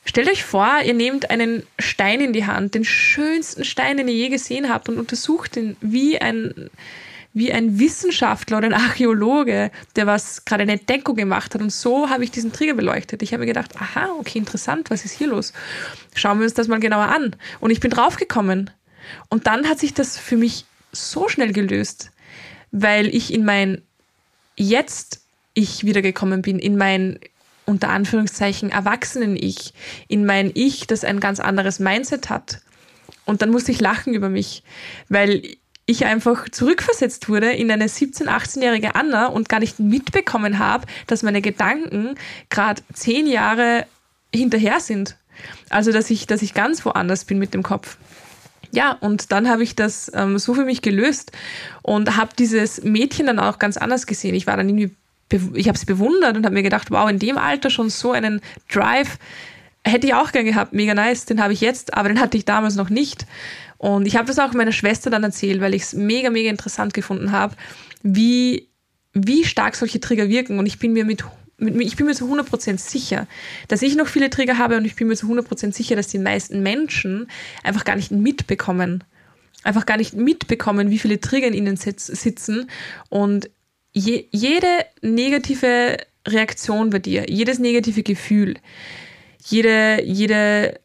stellt 0.04 0.28
euch 0.32 0.44
vor, 0.44 0.68
ihr 0.84 0.96
nehmt 0.96 1.30
einen 1.30 1.62
Stein 1.78 2.20
in 2.20 2.34
die 2.34 2.48
Hand, 2.48 2.74
den 2.74 2.84
schönsten 2.84 3.64
Stein, 3.64 3.98
den 3.98 4.08
ihr 4.08 4.16
je 4.16 4.30
gesehen 4.30 4.74
habt 4.74 4.90
und 4.90 4.98
untersucht 4.98 5.58
ihn 5.58 5.78
wie 5.80 6.20
ein 6.20 6.72
wie 7.34 7.54
ein 7.54 7.78
Wissenschaftler 7.78 8.58
oder 8.58 8.66
ein 8.66 8.74
Archäologe, 8.74 9.70
der 9.96 10.08
was 10.08 10.44
gerade 10.44 10.64
eine 10.64 10.72
Entdeckung 10.72 11.16
gemacht 11.16 11.54
hat. 11.54 11.62
Und 11.62 11.72
so 11.72 12.10
habe 12.10 12.24
ich 12.24 12.32
diesen 12.32 12.52
Trigger 12.52 12.74
beleuchtet. 12.74 13.22
Ich 13.22 13.32
habe 13.32 13.42
mir 13.42 13.46
gedacht, 13.46 13.80
aha, 13.80 14.10
okay, 14.18 14.40
interessant, 14.40 14.90
was 14.90 15.06
ist 15.06 15.12
hier 15.12 15.28
los? 15.28 15.54
Schauen 16.16 16.40
wir 16.40 16.46
uns 16.46 16.56
das 16.56 16.68
mal 16.68 16.80
genauer 16.80 17.10
an. 17.10 17.36
Und 17.60 17.70
ich 17.70 17.80
bin 17.80 17.92
draufgekommen. 17.92 18.72
Und 19.30 19.46
dann 19.46 19.70
hat 19.70 19.78
sich 19.78 19.94
das 19.94 20.18
für 20.18 20.36
mich 20.36 20.66
so 20.92 21.30
schnell 21.30 21.54
gelöst, 21.54 22.10
weil 22.72 23.08
ich 23.08 23.34
in 23.34 23.46
mein 23.46 23.82
Jetzt 24.56 25.22
ich 25.54 25.86
wiedergekommen 25.86 26.42
bin, 26.42 26.60
in 26.60 26.78
mein 26.78 27.20
unter 27.66 27.90
Anführungszeichen 27.90 28.72
Erwachsenen-Ich, 28.72 29.74
in 30.08 30.26
mein 30.26 30.52
Ich, 30.54 30.88
das 30.88 31.04
ein 31.04 31.20
ganz 31.20 31.40
anderes 31.40 31.80
Mindset 31.80 32.30
hat. 32.30 32.62
Und 33.26 33.42
dann 33.42 33.50
musste 33.50 33.72
ich 33.72 33.82
lachen 33.82 34.14
über 34.14 34.30
mich, 34.30 34.64
weil 35.10 35.44
ich 35.86 36.06
einfach 36.06 36.50
zurückversetzt 36.50 37.30
wurde 37.30 37.52
in 37.52 37.72
eine 37.72 37.88
17-, 37.88 38.28
18-jährige 38.28 38.96
Anna 38.96 39.28
und 39.28 39.50
gar 39.50 39.60
nicht 39.60 39.80
mitbekommen 39.80 40.60
habe, 40.60 40.86
dass 41.08 41.24
meine 41.24 41.42
Gedanken 41.42 42.16
gerade 42.50 42.82
zehn 42.94 43.28
Jahre 43.28 43.86
hinterher 44.34 44.80
sind. 44.80 45.18
Also, 45.70 45.92
dass 45.92 46.10
ich, 46.10 46.28
dass 46.28 46.42
ich 46.42 46.54
ganz 46.54 46.86
woanders 46.86 47.26
bin 47.26 47.40
mit 47.40 47.54
dem 47.54 47.64
Kopf. 47.64 47.98
Ja, 48.72 48.94
und 49.00 49.32
dann 49.32 49.50
habe 49.50 49.64
ich 49.64 49.76
das 49.76 50.12
ähm, 50.14 50.38
so 50.38 50.54
für 50.54 50.66
mich 50.66 50.82
gelöst 50.82 51.32
und 51.82 52.18
habe 52.18 52.32
dieses 52.38 52.84
Mädchen 52.84 53.28
dann 53.28 53.40
auch 53.40 53.60
ganz 53.60 53.78
anders 53.78 54.06
gesehen. 54.06 54.36
Ich 54.36 54.48
war 54.48 54.58
dann 54.58 54.68
irgendwie, 54.68 54.96
ich 55.54 55.68
habe 55.68 55.78
es 55.78 55.86
bewundert 55.86 56.36
und 56.36 56.46
habe 56.46 56.54
mir 56.54 56.64
gedacht, 56.64 56.92
wow, 56.92 57.10
in 57.10 57.20
dem 57.20 57.38
Alter 57.38 57.70
schon 57.70 57.90
so 57.90 58.12
einen 58.12 58.42
Drive 58.72 59.18
hätte 59.84 60.08
ich 60.08 60.14
auch 60.14 60.32
gern 60.32 60.46
gehabt, 60.46 60.74
mega 60.74 60.94
nice, 60.94 61.26
den 61.26 61.42
habe 61.42 61.54
ich 61.54 61.62
jetzt, 61.62 61.94
aber 61.94 62.10
den 62.10 62.20
hatte 62.20 62.38
ich 62.38 62.46
damals 62.46 62.76
noch 62.76 62.90
nicht. 62.90 63.26
Und 63.78 64.06
ich 64.06 64.16
habe 64.16 64.28
das 64.28 64.40
auch 64.40 64.54
meiner 64.54 64.72
Schwester 64.72 65.10
dann 65.10 65.24
erzählt, 65.24 65.62
weil 65.62 65.74
ich 65.74 65.84
es 65.84 65.94
mega, 65.94 66.30
mega 66.30 66.50
interessant 66.50 66.94
gefunden 66.94 67.32
habe, 67.32 67.56
wie, 68.04 68.68
wie 69.14 69.46
stark 69.46 69.76
solche 69.76 70.00
Trigger 70.00 70.30
wirken. 70.30 70.60
Und 70.60 70.66
ich 70.66 70.80
bin 70.80 70.94
mir 70.94 71.06
mit 71.06 71.24
ich 71.60 71.96
bin 71.96 72.06
mir 72.06 72.14
zu 72.14 72.26
100% 72.26 72.78
sicher, 72.78 73.28
dass 73.68 73.82
ich 73.82 73.96
noch 73.96 74.08
viele 74.08 74.30
Trigger 74.30 74.58
habe 74.58 74.78
und 74.78 74.86
ich 74.86 74.96
bin 74.96 75.08
mir 75.08 75.16
zu 75.16 75.28
100% 75.28 75.74
sicher, 75.74 75.96
dass 75.96 76.08
die 76.08 76.20
meisten 76.20 76.62
Menschen 76.62 77.30
einfach 77.64 77.84
gar 77.84 77.96
nicht 77.96 78.12
mitbekommen. 78.12 79.04
Einfach 79.64 79.86
gar 79.86 79.98
nicht 79.98 80.14
mitbekommen, 80.14 80.92
wie 80.92 81.00
viele 81.00 81.20
Trigger 81.20 81.48
in 81.48 81.54
ihnen 81.54 81.78
sitzen. 81.78 82.70
Und 83.10 83.50
je, 83.92 84.26
jede 84.32 84.68
negative 85.02 85.98
Reaktion 86.28 86.92
bei 86.92 87.00
dir, 87.00 87.26
jedes 87.28 87.58
negative 87.58 88.04
Gefühl, 88.04 88.56
jede, 89.44 90.04
jede 90.04 90.80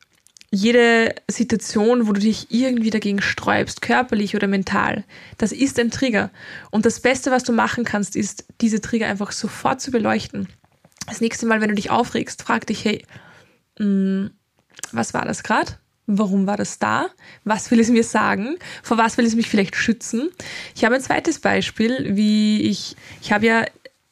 jede 0.54 1.14
Situation, 1.28 2.06
wo 2.06 2.12
du 2.12 2.20
dich 2.20 2.48
irgendwie 2.50 2.90
dagegen 2.90 3.22
sträubst, 3.22 3.80
körperlich 3.80 4.36
oder 4.36 4.46
mental, 4.46 5.02
das 5.38 5.50
ist 5.50 5.78
ein 5.78 5.90
Trigger. 5.90 6.30
Und 6.70 6.84
das 6.84 7.00
Beste, 7.00 7.30
was 7.30 7.42
du 7.42 7.52
machen 7.52 7.84
kannst, 7.84 8.16
ist, 8.16 8.44
diese 8.60 8.82
Trigger 8.82 9.06
einfach 9.06 9.32
sofort 9.32 9.80
zu 9.80 9.90
beleuchten. 9.90 10.48
Das 11.06 11.20
nächste 11.20 11.46
Mal, 11.46 11.60
wenn 11.60 11.68
du 11.68 11.74
dich 11.74 11.90
aufregst, 11.90 12.42
frag 12.42 12.66
dich, 12.66 12.84
hey, 12.84 13.04
mh, 13.78 13.84
hm, 13.84 14.30
was 14.92 15.14
war 15.14 15.24
das 15.24 15.42
gerade? 15.42 15.72
Warum 16.06 16.46
war 16.46 16.56
das 16.56 16.78
da? 16.78 17.08
Was 17.44 17.70
will 17.70 17.80
es 17.80 17.88
mir 17.88 18.04
sagen? 18.04 18.56
Vor 18.82 18.98
was 18.98 19.16
will 19.18 19.24
es 19.24 19.36
mich 19.36 19.48
vielleicht 19.48 19.76
schützen? 19.76 20.30
Ich 20.74 20.84
habe 20.84 20.96
ein 20.96 21.00
zweites 21.00 21.38
Beispiel, 21.38 22.16
wie 22.16 22.62
ich, 22.62 22.96
ich 23.20 23.32
habe 23.32 23.46
ja 23.46 23.64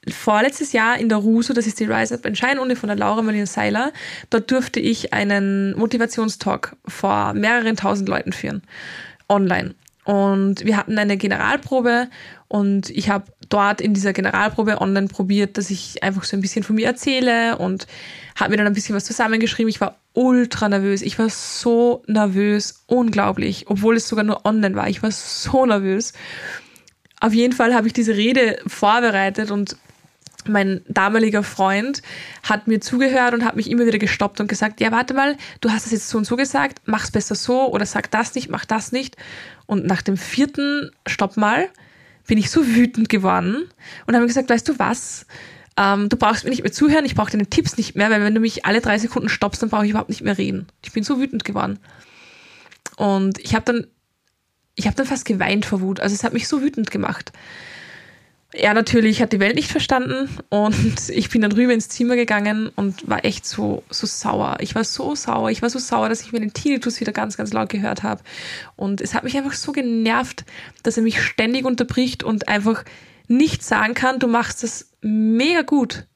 vorletztes 0.09 0.73
Jahr 0.73 0.99
in 0.99 1.09
der 1.09 1.19
RUSO, 1.19 1.53
das 1.53 1.67
ist 1.67 1.81
die 1.81 1.85
Rise 1.85 2.15
Up 2.15 2.59
Uni 2.61 2.77
von 2.77 2.89
der 2.89 2.97
Laura 2.97 3.23
Marlene 3.23 3.47
Seiler, 3.47 3.93
dort 4.31 4.51
durfte 4.51 4.81
ich 4.81 5.13
einen 5.13 5.77
Motivationstalk 5.77 6.77
vor 6.87 7.35
mehreren 7.35 7.77
tausend 7.77 8.09
Leuten 8.09 8.33
führen, 8.33 8.63
online. 9.29 9.75
Und 10.05 10.65
wir 10.65 10.77
hatten 10.77 10.99
eine 10.99 11.17
Generalprobe 11.17 12.09
und 12.49 12.91
ich 12.91 13.11
habe 13.11 13.27
dort 13.49 13.81
in 13.81 13.95
dieser 13.95 14.13
Generalprobe 14.13 14.81
online 14.81 15.09
probiert, 15.09 15.59
dass 15.59 15.71
ich 15.71 16.03
einfach 16.03 16.25
so 16.25 16.37
ein 16.37 16.41
bisschen 16.41 16.65
von 16.65 16.77
mir 16.77 16.87
erzähle 16.87 17.59
und 17.59 17.87
habe 18.35 18.51
mir 18.51 18.57
dann 18.57 18.67
ein 18.67 18.73
bisschen 18.73 18.97
was 18.97 19.05
zusammengeschrieben. 19.05 19.69
Ich 19.69 19.81
war 19.81 19.99
ultra 20.15 20.69
nervös. 20.69 21.03
Ich 21.03 21.19
war 21.19 21.29
so 21.29 22.03
nervös, 22.07 22.83
unglaublich, 22.87 23.67
obwohl 23.69 23.97
es 23.97 24.09
sogar 24.09 24.25
nur 24.25 24.47
online 24.47 24.75
war. 24.75 24.89
Ich 24.89 25.03
war 25.03 25.11
so 25.11 25.67
nervös. 25.67 26.13
Auf 27.21 27.35
jeden 27.35 27.53
Fall 27.53 27.75
habe 27.75 27.87
ich 27.87 27.93
diese 27.93 28.17
Rede 28.17 28.59
vorbereitet 28.67 29.51
und 29.51 29.77
mein 30.49 30.83
damaliger 30.89 31.43
Freund 31.43 32.03
hat 32.43 32.69
mir 32.69 32.81
zugehört 32.81 33.35
und 33.35 33.45
hat 33.45 33.57
mich 33.57 33.71
immer 33.71 33.87
wieder 33.87 33.99
gestoppt 33.99 34.41
und 34.41 34.49
gesagt, 34.49 34.81
ja, 34.81 34.93
warte 34.93 35.15
mal, 35.15 35.37
du 35.61 35.71
hast 35.71 35.87
es 35.87 35.93
jetzt 35.93 36.09
so 36.09 36.19
und 36.19 36.25
so 36.25 36.37
gesagt, 36.37 36.83
mach's 36.87 37.11
besser 37.11 37.35
so 37.35 37.71
oder 37.73 37.87
sag 37.87 38.11
das 38.11 38.35
nicht, 38.35 38.51
mach 38.51 38.65
das 38.65 38.93
nicht. 38.93 39.17
Und 39.67 39.87
nach 39.87 40.03
dem 40.03 40.17
vierten 40.17 40.91
Stopp 41.07 41.37
mal 41.37 41.69
bin 42.27 42.39
ich 42.39 42.51
so 42.51 42.67
wütend 42.67 43.09
geworden 43.09 43.69
und 44.07 44.15
habe 44.15 44.27
gesagt, 44.27 44.51
weißt 44.51 44.69
du 44.69 44.79
was? 44.79 45.27
Ähm, 45.77 46.09
du 46.09 46.17
brauchst 46.17 46.45
mir 46.45 46.51
nicht 46.51 46.63
mehr 46.63 46.73
zuhören, 46.73 47.05
ich 47.05 47.15
brauche 47.15 47.31
deine 47.31 47.47
Tipps 47.47 47.77
nicht 47.77 47.97
mehr, 47.97 48.11
weil 48.11 48.23
wenn 48.23 48.35
du 48.35 48.41
mich 48.41 48.67
alle 48.67 48.81
drei 48.81 48.99
Sekunden 48.99 49.29
stoppst, 49.29 49.63
dann 49.63 49.71
brauche 49.71 49.85
ich 49.85 49.91
überhaupt 49.91 50.11
nicht 50.11 50.23
mehr 50.23 50.39
reden. 50.39 50.67
Ich 50.85 50.93
bin 50.93 51.05
so 51.05 51.21
wütend 51.21 51.45
geworden. 51.45 51.79
Und 52.97 53.39
ich 53.39 53.55
habe 53.55 53.65
dann, 53.65 53.87
ich 54.75 54.87
habe 54.87 54.97
dann 54.97 55.07
fast 55.07 55.25
geweint 55.25 55.65
vor 55.65 55.81
Wut. 55.81 56.01
Also 56.01 56.15
es 56.15 56.25
hat 56.25 56.33
mich 56.33 56.49
so 56.49 56.63
wütend 56.63 56.91
gemacht 56.91 57.33
er 58.53 58.75
natürlich 58.75 59.23
hat 59.23 59.33
die 59.33 59.41
Welt 59.41 59.55
nicht 59.55 59.71
verstanden 59.71 60.29
und 60.49 61.09
ich 61.09 61.31
bin 61.31 61.43
dann 61.43 61.53
rüber 61.53 61.73
ins 61.73 61.89
Zimmer 61.89 62.17
gegangen 62.17 62.71
und 62.75 63.09
war 63.09 63.25
echt 63.25 63.47
so, 63.47 63.85
so 63.91 64.07
sauer. 64.07 64.57
Ich 64.61 64.75
war 64.75 64.85
so 64.85 65.15
sauer. 65.15 65.51
Ich 65.51 65.63
war 65.63 65.71
so 65.71 65.79
sauer, 65.79 66.09
dass 66.09 66.23
ich 66.23 66.33
mir 66.33 66.41
den 66.41 66.53
Tinnitus 66.53 67.01
wieder 67.01 67.13
ganz, 67.13 67.37
ganz 67.37 67.53
laut 67.53 67.69
gehört 67.69 68.03
habe. 68.03 68.23
Und 68.77 69.01
es 69.01 69.15
hat 69.15 69.25
mich 69.25 69.37
einfach 69.37 69.53
so 69.53 69.73
genervt, 69.73 70.45
dass 70.83 70.97
er 70.97 71.03
mich 71.03 71.23
ständig 71.23 71.65
unterbricht 71.65 72.23
und 72.23 72.49
einfach 72.49 72.85
nicht 73.29 73.63
sagen 73.63 73.95
kann, 73.95 74.19
du 74.19 74.27
machst 74.27 74.63
das 74.65 74.91
mega 75.01 75.63
gut. 75.63 76.07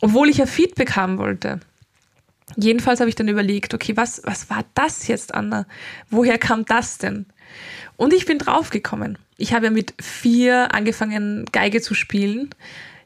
Obwohl 0.00 0.28
ich 0.28 0.38
ja 0.38 0.46
Feedback 0.46 0.94
haben 0.94 1.18
wollte. 1.18 1.60
Jedenfalls 2.56 3.00
habe 3.00 3.08
ich 3.08 3.16
dann 3.16 3.26
überlegt, 3.26 3.74
okay, 3.74 3.96
was, 3.96 4.22
was 4.24 4.48
war 4.50 4.64
das 4.74 5.08
jetzt, 5.08 5.34
Anna? 5.34 5.66
Woher 6.10 6.38
kam 6.38 6.64
das 6.64 6.98
denn? 6.98 7.26
Und 7.96 8.12
ich 8.12 8.26
bin 8.26 8.38
draufgekommen. 8.38 9.18
Ich 9.36 9.52
habe 9.52 9.66
ja 9.66 9.70
mit 9.70 9.94
vier 10.00 10.74
angefangen, 10.74 11.44
Geige 11.52 11.80
zu 11.80 11.94
spielen. 11.94 12.50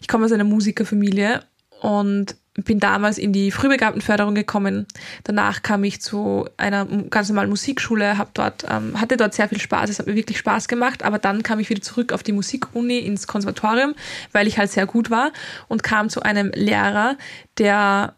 Ich 0.01 0.09
komme 0.09 0.25
aus 0.25 0.33
einer 0.33 0.45
Musikerfamilie 0.45 1.43
und 1.81 2.37
bin 2.65 2.81
damals 2.81 3.19
in 3.19 3.33
die 3.33 3.51
Frühbegabtenförderung 3.51 4.35
gekommen. 4.35 4.87
Danach 5.25 5.63
kam 5.63 5.85
ich 5.85 6.01
zu 6.01 6.49
einer 6.57 6.87
ganz 6.87 7.29
normalen 7.29 7.51
Musikschule, 7.51 8.19
hab 8.19 8.35
dort, 8.35 8.65
ähm, 8.69 9.01
hatte 9.01 9.17
dort 9.17 9.35
sehr 9.35 9.49
viel 9.49 9.61
Spaß. 9.61 9.91
Es 9.91 9.99
hat 9.99 10.07
mir 10.07 10.17
wirklich 10.17 10.39
Spaß 10.39 10.67
gemacht. 10.69 11.05
Aber 11.05 11.19
dann 11.19 11.43
kam 11.43 11.61
ich 11.61 11.71
wieder 11.71 11.83
zurück 11.83 12.13
auf 12.13 12.23
die 12.23 12.33
Musikuni 12.33 12.99
ins 12.99 13.27
Konservatorium, 13.27 13.95
weil 14.33 14.47
ich 14.47 14.59
halt 14.59 14.71
sehr 14.71 14.87
gut 14.87 15.11
war 15.11 15.33
und 15.69 15.83
kam 15.83 16.09
zu 16.09 16.23
einem 16.23 16.51
Lehrer, 16.55 17.17
der 17.59 18.15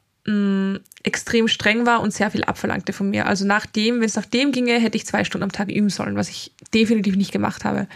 extrem 1.02 1.48
streng 1.48 1.86
war 1.86 2.02
und 2.02 2.12
sehr 2.12 2.30
viel 2.30 2.44
abverlangte 2.44 2.92
von 2.92 3.10
mir. 3.10 3.26
Also 3.26 3.46
nachdem, 3.46 3.96
wenn 3.96 4.04
es 4.04 4.16
nach 4.16 4.26
dem 4.26 4.52
ginge, 4.52 4.78
hätte 4.78 4.96
ich 4.96 5.06
zwei 5.06 5.24
Stunden 5.24 5.44
am 5.44 5.52
Tag 5.52 5.70
üben 5.70 5.88
sollen, 5.88 6.16
was 6.16 6.28
ich 6.28 6.52
definitiv 6.74 7.16
nicht 7.16 7.32
gemacht 7.32 7.64
habe. 7.64 7.88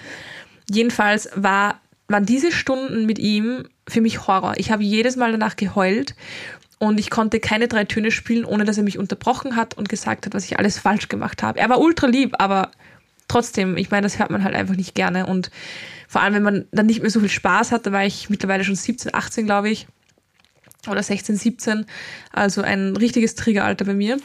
Jedenfalls 0.70 1.28
war, 1.34 1.80
waren 2.08 2.24
diese 2.24 2.50
Stunden 2.50 3.04
mit 3.04 3.18
ihm 3.18 3.68
für 3.86 4.00
mich 4.00 4.26
Horror. 4.26 4.54
Ich 4.56 4.70
habe 4.70 4.82
jedes 4.82 5.16
Mal 5.16 5.32
danach 5.32 5.56
geheult 5.56 6.14
und 6.78 6.98
ich 6.98 7.10
konnte 7.10 7.40
keine 7.40 7.68
drei 7.68 7.84
Töne 7.84 8.10
spielen, 8.10 8.46
ohne 8.46 8.64
dass 8.64 8.78
er 8.78 8.84
mich 8.84 8.98
unterbrochen 8.98 9.56
hat 9.56 9.76
und 9.76 9.88
gesagt 9.88 10.26
hat, 10.26 10.34
was 10.34 10.44
ich 10.46 10.58
alles 10.58 10.78
falsch 10.78 11.08
gemacht 11.08 11.42
habe. 11.42 11.60
Er 11.60 11.68
war 11.68 11.80
ultra 11.80 12.06
lieb, 12.06 12.36
aber 12.38 12.70
trotzdem, 13.28 13.76
ich 13.76 13.90
meine, 13.90 14.02
das 14.02 14.18
hört 14.18 14.30
man 14.30 14.44
halt 14.44 14.54
einfach 14.54 14.76
nicht 14.76 14.94
gerne 14.94 15.26
und 15.26 15.50
vor 16.08 16.22
allem, 16.22 16.34
wenn 16.34 16.42
man 16.42 16.64
dann 16.72 16.86
nicht 16.86 17.02
mehr 17.02 17.10
so 17.10 17.20
viel 17.20 17.28
Spaß 17.28 17.72
hat, 17.72 17.86
da 17.86 17.92
war 17.92 18.04
ich 18.04 18.30
mittlerweile 18.30 18.64
schon 18.64 18.76
17, 18.76 19.14
18, 19.14 19.46
glaube 19.46 19.68
ich, 19.70 19.86
oder 20.88 21.02
16, 21.02 21.36
17, 21.36 21.86
also 22.32 22.62
ein 22.62 22.96
richtiges 22.96 23.34
Triggeralter 23.34 23.84
bei 23.84 23.94
mir. 23.94 24.18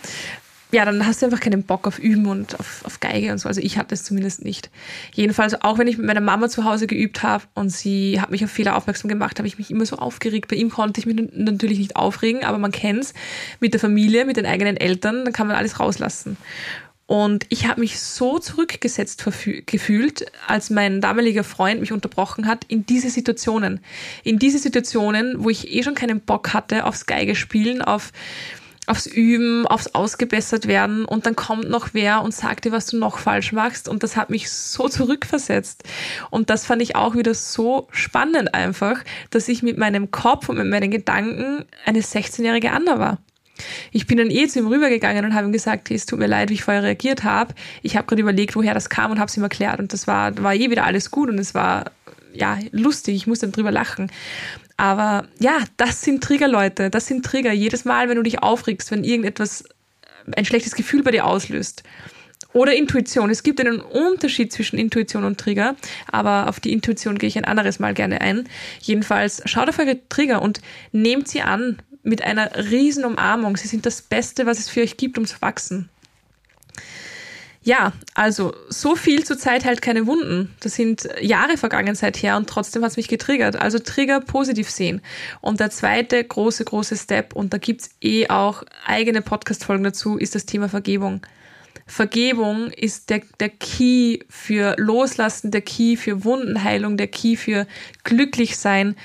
Ja, 0.71 0.85
dann 0.85 1.03
hast 1.03 1.21
du 1.21 1.25
einfach 1.25 1.39
keinen 1.39 1.63
Bock 1.63 1.87
auf 1.87 1.97
Üben 1.97 2.27
und 2.27 2.59
auf, 2.59 2.85
auf 2.85 2.99
Geige 2.99 3.31
und 3.31 3.39
so. 3.39 3.47
Also 3.47 3.59
ich 3.59 3.79
hatte 3.79 3.95
es 3.95 4.03
zumindest 4.03 4.45
nicht. 4.45 4.69
Jedenfalls, 5.15 5.59
auch 5.63 5.79
wenn 5.79 5.87
ich 5.87 5.97
mit 5.97 6.05
meiner 6.05 6.21
Mama 6.21 6.47
zu 6.47 6.63
Hause 6.63 6.85
geübt 6.85 7.23
habe 7.23 7.43
und 7.55 7.71
sie 7.71 8.21
hat 8.21 8.29
mich 8.29 8.43
auf 8.43 8.51
Fehler 8.51 8.75
aufmerksam 8.75 9.09
gemacht, 9.09 9.39
habe 9.39 9.47
ich 9.47 9.57
mich 9.57 9.71
immer 9.71 9.87
so 9.87 9.95
aufgeregt. 9.95 10.47
Bei 10.47 10.55
ihm 10.55 10.69
konnte 10.69 10.99
ich 10.99 11.07
mich 11.07 11.15
natürlich 11.33 11.79
nicht 11.79 11.95
aufregen, 11.95 12.43
aber 12.43 12.59
man 12.59 12.71
kennt's 12.71 13.15
mit 13.59 13.73
der 13.73 13.79
Familie, 13.79 14.25
mit 14.25 14.37
den 14.37 14.45
eigenen 14.45 14.77
Eltern, 14.77 15.25
dann 15.25 15.33
kann 15.33 15.47
man 15.47 15.55
alles 15.55 15.79
rauslassen. 15.79 16.37
Und 17.09 17.47
ich 17.49 17.67
habe 17.67 17.79
mich 17.79 17.99
so 17.99 18.37
zurückgesetzt 18.37 19.25
gefühlt, 19.65 20.31
als 20.45 20.69
mein 20.69 21.01
damaliger 21.01 21.43
Freund 21.43 21.81
mich 21.81 21.91
unterbrochen 21.91 22.45
hat, 22.45 22.65
in 22.67 22.85
diese 22.85 23.09
Situationen. 23.09 23.79
In 24.23 24.37
diese 24.37 24.59
Situationen, 24.59 25.43
wo 25.43 25.49
ich 25.49 25.73
eh 25.73 25.81
schon 25.81 25.95
keinen 25.95 26.19
Bock 26.19 26.53
hatte 26.53 26.85
aufs 26.85 27.07
Geige 27.07 27.33
spielen, 27.33 27.81
auf, 27.81 28.11
aufs 28.85 29.07
Üben, 29.07 29.65
aufs 29.65 29.87
Ausgebessert 29.95 30.67
werden. 30.67 31.03
Und 31.03 31.25
dann 31.25 31.35
kommt 31.35 31.67
noch 31.67 31.95
wer 31.95 32.21
und 32.21 32.31
sagt 32.31 32.65
dir, 32.65 32.71
was 32.71 32.85
du 32.85 32.99
noch 32.99 33.17
falsch 33.17 33.53
machst. 33.53 33.89
Und 33.89 34.03
das 34.03 34.15
hat 34.15 34.29
mich 34.29 34.51
so 34.51 34.87
zurückversetzt. 34.87 35.85
Und 36.29 36.51
das 36.51 36.67
fand 36.67 36.79
ich 36.83 36.95
auch 36.95 37.15
wieder 37.15 37.33
so 37.33 37.87
spannend 37.89 38.53
einfach, 38.53 39.03
dass 39.31 39.47
ich 39.47 39.63
mit 39.63 39.79
meinem 39.79 40.11
Kopf 40.11 40.47
und 40.47 40.59
mit 40.59 40.67
meinen 40.67 40.91
Gedanken 40.91 41.65
eine 41.85 42.01
16-jährige 42.01 42.71
Anna 42.71 42.99
war. 42.99 43.17
Ich 43.91 44.07
bin 44.07 44.17
dann 44.17 44.31
eh 44.31 44.47
zu 44.47 44.59
ihm 44.59 44.67
rübergegangen 44.67 45.25
und 45.25 45.33
habe 45.33 45.47
ihm 45.47 45.51
gesagt, 45.51 45.91
es 45.91 46.05
tut 46.05 46.19
mir 46.19 46.27
leid, 46.27 46.49
wie 46.49 46.53
ich 46.53 46.63
vorher 46.63 46.83
reagiert 46.83 47.23
habe. 47.23 47.53
Ich 47.81 47.95
habe 47.97 48.07
gerade 48.07 48.21
überlegt, 48.21 48.55
woher 48.55 48.73
das 48.73 48.89
kam 48.89 49.11
und 49.11 49.19
habe 49.19 49.29
es 49.29 49.37
ihm 49.37 49.43
erklärt. 49.43 49.79
Und 49.79 49.93
das 49.93 50.07
war, 50.07 50.37
war 50.41 50.55
eh 50.55 50.69
wieder 50.69 50.85
alles 50.85 51.11
gut 51.11 51.29
und 51.29 51.39
es 51.39 51.53
war 51.53 51.91
ja 52.33 52.57
lustig. 52.71 53.15
Ich 53.15 53.27
musste 53.27 53.45
dann 53.45 53.53
drüber 53.53 53.71
lachen. 53.71 54.11
Aber 54.77 55.27
ja, 55.39 55.59
das 55.77 56.01
sind 56.01 56.23
Trigger, 56.23 56.47
Leute. 56.47 56.89
Das 56.89 57.07
sind 57.07 57.25
Trigger. 57.25 57.51
Jedes 57.51 57.85
Mal, 57.85 58.07
wenn 58.07 58.15
du 58.15 58.23
dich 58.23 58.41
aufregst, 58.41 58.91
wenn 58.91 59.03
irgendetwas 59.03 59.65
ein 60.35 60.45
schlechtes 60.45 60.75
Gefühl 60.75 61.03
bei 61.03 61.11
dir 61.11 61.25
auslöst 61.25 61.83
Oder 62.53 62.75
Intuition. 62.75 63.29
Es 63.29 63.43
gibt 63.43 63.59
einen 63.59 63.79
Unterschied 63.79 64.53
zwischen 64.53 64.79
Intuition 64.79 65.23
und 65.23 65.39
Trigger, 65.39 65.75
aber 66.11 66.47
auf 66.47 66.59
die 66.59 66.71
Intuition 66.71 67.17
gehe 67.17 67.27
ich 67.27 67.37
ein 67.37 67.45
anderes 67.45 67.79
Mal 67.79 67.93
gerne 67.93 68.21
ein. 68.21 68.47
Jedenfalls 68.79 69.41
schaut 69.45 69.69
auf 69.69 69.79
eure 69.79 69.99
Trigger 70.09 70.41
und 70.41 70.61
nehmt 70.91 71.27
sie 71.27 71.41
an 71.41 71.81
mit 72.03 72.23
einer 72.23 72.55
riesen 72.69 73.05
Umarmung. 73.05 73.57
Sie 73.57 73.67
sind 73.67 73.85
das 73.85 74.01
Beste, 74.01 74.45
was 74.45 74.59
es 74.59 74.69
für 74.69 74.81
euch 74.81 74.97
gibt, 74.97 75.17
um 75.17 75.25
zu 75.25 75.41
wachsen. 75.41 75.89
Ja, 77.61 77.91
also 78.15 78.53
so 78.69 78.95
viel 78.95 79.25
zur 79.25 79.37
Zeit 79.37 79.65
halt 79.65 79.81
keine 79.81 80.07
Wunden. 80.07 80.55
Das 80.61 80.75
sind 80.75 81.09
Jahre 81.19 81.57
vergangen 81.57 81.93
seither 81.93 82.37
und 82.37 82.49
trotzdem 82.49 82.83
hat 82.83 82.91
es 82.91 82.97
mich 82.97 83.09
getriggert. 83.09 83.57
Also 83.57 83.79
Trigger 83.79 84.21
positiv 84.21 84.69
sehen. 84.69 85.01
Und 85.41 85.59
der 85.59 85.69
zweite 85.69 86.23
große, 86.23 86.63
große 86.63 86.95
Step, 86.95 87.35
und 87.35 87.53
da 87.53 87.57
gibt's 87.57 87.89
eh 88.01 88.29
auch 88.29 88.63
eigene 88.85 89.21
Podcast-Folgen 89.21 89.83
dazu, 89.83 90.17
ist 90.17 90.35
das 90.35 90.45
Thema 90.45 90.69
Vergebung. 90.69 91.21
Vergebung 91.85 92.71
ist 92.71 93.09
der, 93.09 93.21
der 93.39 93.49
Key 93.49 94.19
für 94.29 94.75
Loslassen, 94.77 95.51
der 95.51 95.61
Key 95.61 95.97
für 95.97 96.23
Wundenheilung, 96.23 96.97
der 96.97 97.07
Key 97.07 97.35
für 97.35 97.67
Glücklichsein. 98.03 98.95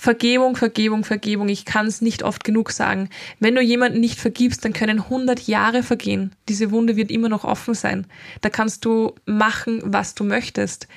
Vergebung, 0.00 0.56
Vergebung, 0.56 1.04
Vergebung. 1.04 1.50
Ich 1.50 1.66
kann 1.66 1.86
es 1.86 2.00
nicht 2.00 2.22
oft 2.22 2.42
genug 2.42 2.70
sagen. 2.70 3.10
Wenn 3.38 3.54
du 3.54 3.60
jemanden 3.60 4.00
nicht 4.00 4.18
vergibst, 4.18 4.64
dann 4.64 4.72
können 4.72 4.98
100 4.98 5.46
Jahre 5.46 5.82
vergehen. 5.82 6.32
Diese 6.48 6.70
Wunde 6.70 6.96
wird 6.96 7.10
immer 7.10 7.28
noch 7.28 7.44
offen 7.44 7.74
sein. 7.74 8.06
Da 8.40 8.48
kannst 8.48 8.86
du 8.86 9.14
machen, 9.26 9.82
was 9.84 10.14
du 10.14 10.24
möchtest. 10.24 10.88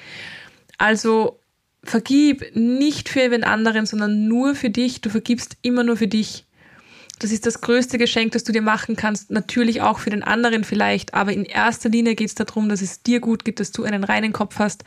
Also 0.77 1.37
vergib 1.83 2.55
nicht 2.55 3.09
für 3.09 3.27
den 3.27 3.43
anderen, 3.43 3.85
sondern 3.85 4.29
nur 4.29 4.55
für 4.55 4.69
dich. 4.69 5.01
Du 5.01 5.09
vergibst 5.09 5.57
immer 5.61 5.83
nur 5.83 5.97
für 5.97 6.07
dich. 6.07 6.45
Das 7.19 7.32
ist 7.32 7.45
das 7.45 7.62
größte 7.62 7.97
Geschenk, 7.97 8.34
das 8.34 8.43
du 8.43 8.52
dir 8.52 8.62
machen 8.62 8.95
kannst. 8.95 9.32
Natürlich 9.32 9.82
auch 9.82 9.99
für 9.99 10.10
den 10.10 10.23
anderen 10.23 10.63
vielleicht, 10.63 11.13
aber 11.13 11.32
in 11.32 11.45
erster 11.45 11.88
Linie 11.88 12.15
geht 12.15 12.28
es 12.28 12.36
darum, 12.36 12.67
dass 12.67 12.82
es 12.82 13.02
dir 13.02 13.19
gut 13.19 13.45
geht, 13.45 13.60
dass 13.60 13.71
du 13.71 13.84
einen 13.84 14.04
reinen 14.04 14.34
Kopf 14.34 14.60
hast, 14.60 14.84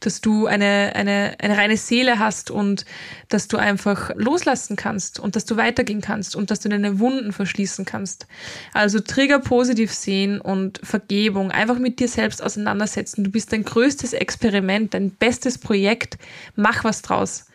dass 0.00 0.20
du 0.20 0.46
eine, 0.46 0.92
eine, 0.94 1.34
eine 1.40 1.56
reine 1.56 1.76
Seele 1.76 2.18
hast 2.18 2.50
und 2.50 2.84
dass 3.28 3.48
du 3.48 3.56
einfach 3.56 4.10
loslassen 4.14 4.76
kannst 4.76 5.18
und 5.18 5.34
dass 5.36 5.46
du 5.46 5.56
weitergehen 5.56 6.00
kannst 6.00 6.36
und 6.36 6.50
dass 6.50 6.60
du 6.60 6.68
deine 6.68 7.00
Wunden 7.00 7.32
verschließen 7.32 7.86
kannst. 7.86 8.26
Also 8.72 9.00
Trigger 9.00 9.40
positiv 9.40 9.92
sehen 9.92 10.40
und 10.40 10.80
Vergebung, 10.84 11.50
einfach 11.50 11.78
mit 11.78 11.98
dir 11.98 12.08
selbst 12.08 12.42
auseinandersetzen. 12.42 13.24
Du 13.24 13.30
bist 13.30 13.52
dein 13.52 13.64
größtes 13.64 14.12
Experiment, 14.12 14.94
dein 14.94 15.10
bestes 15.10 15.58
Projekt. 15.58 16.18
Mach 16.54 16.84
was 16.84 17.02
draus. 17.02 17.46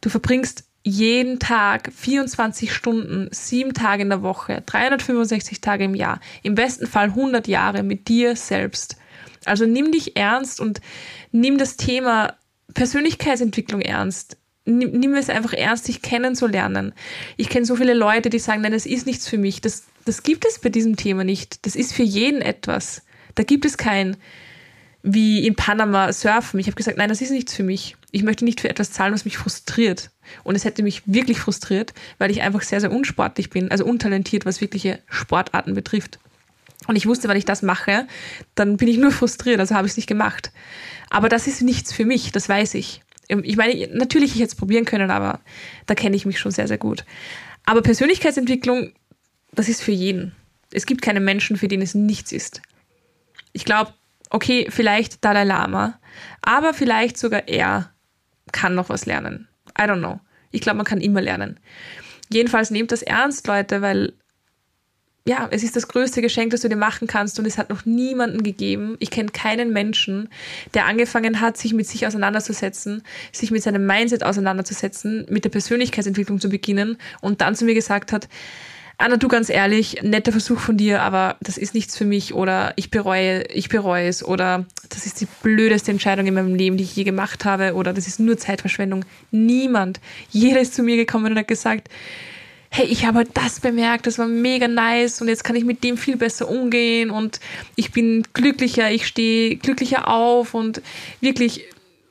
Du 0.00 0.10
verbringst 0.10 0.67
jeden 0.88 1.38
Tag 1.38 1.92
24 1.94 2.72
Stunden, 2.72 3.28
sieben 3.30 3.74
Tage 3.74 4.02
in 4.02 4.08
der 4.08 4.22
Woche, 4.22 4.62
365 4.66 5.60
Tage 5.60 5.84
im 5.84 5.94
Jahr, 5.94 6.20
im 6.42 6.54
besten 6.54 6.86
Fall 6.86 7.06
100 7.06 7.46
Jahre 7.46 7.82
mit 7.82 8.08
dir 8.08 8.34
selbst. 8.36 8.96
Also 9.44 9.66
nimm 9.66 9.92
dich 9.92 10.16
ernst 10.16 10.60
und 10.60 10.80
nimm 11.30 11.58
das 11.58 11.76
Thema 11.76 12.34
Persönlichkeitsentwicklung 12.74 13.80
ernst. 13.80 14.36
Nimm, 14.64 14.90
nimm 14.92 15.14
es 15.14 15.30
einfach 15.30 15.52
ernst, 15.52 15.88
dich 15.88 16.02
kennenzulernen. 16.02 16.92
Ich 17.36 17.48
kenne 17.48 17.64
so 17.64 17.76
viele 17.76 17.94
Leute, 17.94 18.30
die 18.30 18.38
sagen, 18.38 18.62
nein, 18.62 18.72
das 18.72 18.86
ist 18.86 19.06
nichts 19.06 19.28
für 19.28 19.38
mich. 19.38 19.60
Das, 19.60 19.84
das 20.04 20.22
gibt 20.22 20.44
es 20.46 20.58
bei 20.58 20.68
diesem 20.68 20.96
Thema 20.96 21.24
nicht. 21.24 21.64
Das 21.66 21.76
ist 21.76 21.94
für 21.94 22.02
jeden 22.02 22.42
etwas. 22.42 23.02
Da 23.34 23.44
gibt 23.44 23.64
es 23.64 23.78
kein, 23.78 24.16
wie 25.02 25.46
in 25.46 25.54
Panama 25.54 26.12
surfen. 26.12 26.58
Ich 26.60 26.66
habe 26.66 26.76
gesagt, 26.76 26.98
nein, 26.98 27.08
das 27.08 27.20
ist 27.20 27.30
nichts 27.30 27.54
für 27.54 27.62
mich. 27.62 27.96
Ich 28.10 28.22
möchte 28.22 28.44
nicht 28.44 28.60
für 28.60 28.68
etwas 28.68 28.92
zahlen, 28.92 29.14
was 29.14 29.24
mich 29.24 29.38
frustriert. 29.38 30.10
Und 30.44 30.54
es 30.54 30.64
hätte 30.64 30.82
mich 30.82 31.02
wirklich 31.06 31.38
frustriert, 31.40 31.94
weil 32.18 32.30
ich 32.30 32.42
einfach 32.42 32.62
sehr, 32.62 32.80
sehr 32.80 32.92
unsportlich 32.92 33.50
bin, 33.50 33.70
also 33.70 33.84
untalentiert, 33.84 34.44
was 34.44 34.60
wirkliche 34.60 35.00
Sportarten 35.08 35.74
betrifft. 35.74 36.18
Und 36.86 36.96
ich 36.96 37.06
wusste, 37.06 37.28
wenn 37.28 37.36
ich 37.36 37.44
das 37.44 37.62
mache, 37.62 38.06
dann 38.54 38.76
bin 38.76 38.88
ich 38.88 38.98
nur 38.98 39.10
frustriert, 39.10 39.60
also 39.60 39.74
habe 39.74 39.86
ich 39.86 39.92
es 39.92 39.96
nicht 39.96 40.06
gemacht. 40.06 40.52
Aber 41.10 41.28
das 41.28 41.46
ist 41.46 41.62
nichts 41.62 41.92
für 41.92 42.04
mich, 42.04 42.32
das 42.32 42.48
weiß 42.48 42.74
ich. 42.74 43.02
Ich 43.28 43.56
meine, 43.56 43.88
natürlich 43.92 44.34
ich 44.34 44.40
hätte 44.40 44.52
es 44.52 44.54
probieren 44.54 44.86
können, 44.86 45.10
aber 45.10 45.40
da 45.86 45.94
kenne 45.94 46.16
ich 46.16 46.24
mich 46.24 46.38
schon 46.38 46.50
sehr, 46.50 46.66
sehr 46.66 46.78
gut. 46.78 47.04
Aber 47.66 47.82
Persönlichkeitsentwicklung, 47.82 48.92
das 49.52 49.68
ist 49.68 49.82
für 49.82 49.92
jeden. 49.92 50.34
Es 50.72 50.86
gibt 50.86 51.02
keine 51.02 51.20
Menschen, 51.20 51.56
für 51.56 51.68
den 51.68 51.82
es 51.82 51.94
nichts 51.94 52.32
ist. 52.32 52.62
Ich 53.52 53.66
glaube, 53.66 53.92
okay, 54.30 54.66
vielleicht 54.70 55.24
Dalai 55.24 55.44
Lama, 55.44 55.98
aber 56.42 56.74
vielleicht 56.74 57.18
sogar 57.18 57.48
er 57.48 57.92
kann 58.52 58.74
noch 58.74 58.88
was 58.88 59.06
lernen. 59.06 59.48
I 59.78 59.82
don't 59.82 59.98
know. 59.98 60.20
Ich 60.50 60.60
glaube, 60.60 60.78
man 60.78 60.86
kann 60.86 61.00
immer 61.00 61.20
lernen. 61.20 61.60
Jedenfalls 62.30 62.70
nehmt 62.70 62.92
das 62.92 63.02
ernst, 63.02 63.46
Leute, 63.46 63.82
weil 63.82 64.14
ja, 65.28 65.46
es 65.50 65.62
ist 65.62 65.76
das 65.76 65.88
größte 65.88 66.22
Geschenk, 66.22 66.52
das 66.52 66.62
du 66.62 66.70
dir 66.70 66.76
machen 66.76 67.06
kannst 67.06 67.38
und 67.38 67.44
es 67.44 67.58
hat 67.58 67.68
noch 67.68 67.84
niemanden 67.84 68.42
gegeben. 68.42 68.96
Ich 68.98 69.10
kenne 69.10 69.28
keinen 69.28 69.74
Menschen, 69.74 70.30
der 70.72 70.86
angefangen 70.86 71.42
hat, 71.42 71.58
sich 71.58 71.74
mit 71.74 71.86
sich 71.86 72.06
auseinanderzusetzen, 72.06 73.02
sich 73.30 73.50
mit 73.50 73.62
seinem 73.62 73.84
Mindset 73.84 74.24
auseinanderzusetzen, 74.24 75.26
mit 75.28 75.44
der 75.44 75.50
Persönlichkeitsentwicklung 75.50 76.40
zu 76.40 76.48
beginnen 76.48 76.96
und 77.20 77.42
dann 77.42 77.54
zu 77.54 77.66
mir 77.66 77.74
gesagt 77.74 78.10
hat, 78.10 78.26
Anna, 79.00 79.16
du 79.16 79.28
ganz 79.28 79.48
ehrlich, 79.48 80.02
netter 80.02 80.32
Versuch 80.32 80.58
von 80.58 80.76
dir, 80.76 81.02
aber 81.02 81.36
das 81.40 81.56
ist 81.56 81.72
nichts 81.72 81.96
für 81.96 82.04
mich 82.04 82.34
oder 82.34 82.72
ich 82.74 82.90
bereue, 82.90 83.44
ich 83.44 83.68
bereue 83.68 84.08
es 84.08 84.24
oder 84.24 84.66
das 84.88 85.06
ist 85.06 85.20
die 85.20 85.28
blödeste 85.40 85.92
Entscheidung 85.92 86.26
in 86.26 86.34
meinem 86.34 86.56
Leben, 86.56 86.76
die 86.76 86.82
ich 86.82 86.96
je 86.96 87.04
gemacht 87.04 87.44
habe 87.44 87.74
oder 87.74 87.92
das 87.92 88.08
ist 88.08 88.18
nur 88.18 88.38
Zeitverschwendung. 88.38 89.04
Niemand. 89.30 90.00
Jeder 90.30 90.60
ist 90.60 90.74
zu 90.74 90.82
mir 90.82 90.96
gekommen 90.96 91.30
und 91.30 91.38
hat 91.38 91.46
gesagt, 91.46 91.88
hey, 92.70 92.86
ich 92.86 93.06
habe 93.06 93.24
das 93.34 93.60
bemerkt, 93.60 94.08
das 94.08 94.18
war 94.18 94.26
mega 94.26 94.66
nice 94.66 95.22
und 95.22 95.28
jetzt 95.28 95.44
kann 95.44 95.54
ich 95.54 95.64
mit 95.64 95.84
dem 95.84 95.96
viel 95.96 96.16
besser 96.16 96.48
umgehen 96.48 97.10
und 97.10 97.38
ich 97.76 97.92
bin 97.92 98.24
glücklicher, 98.32 98.90
ich 98.90 99.06
stehe 99.06 99.54
glücklicher 99.56 100.08
auf 100.08 100.54
und 100.54 100.82
wirklich 101.20 101.64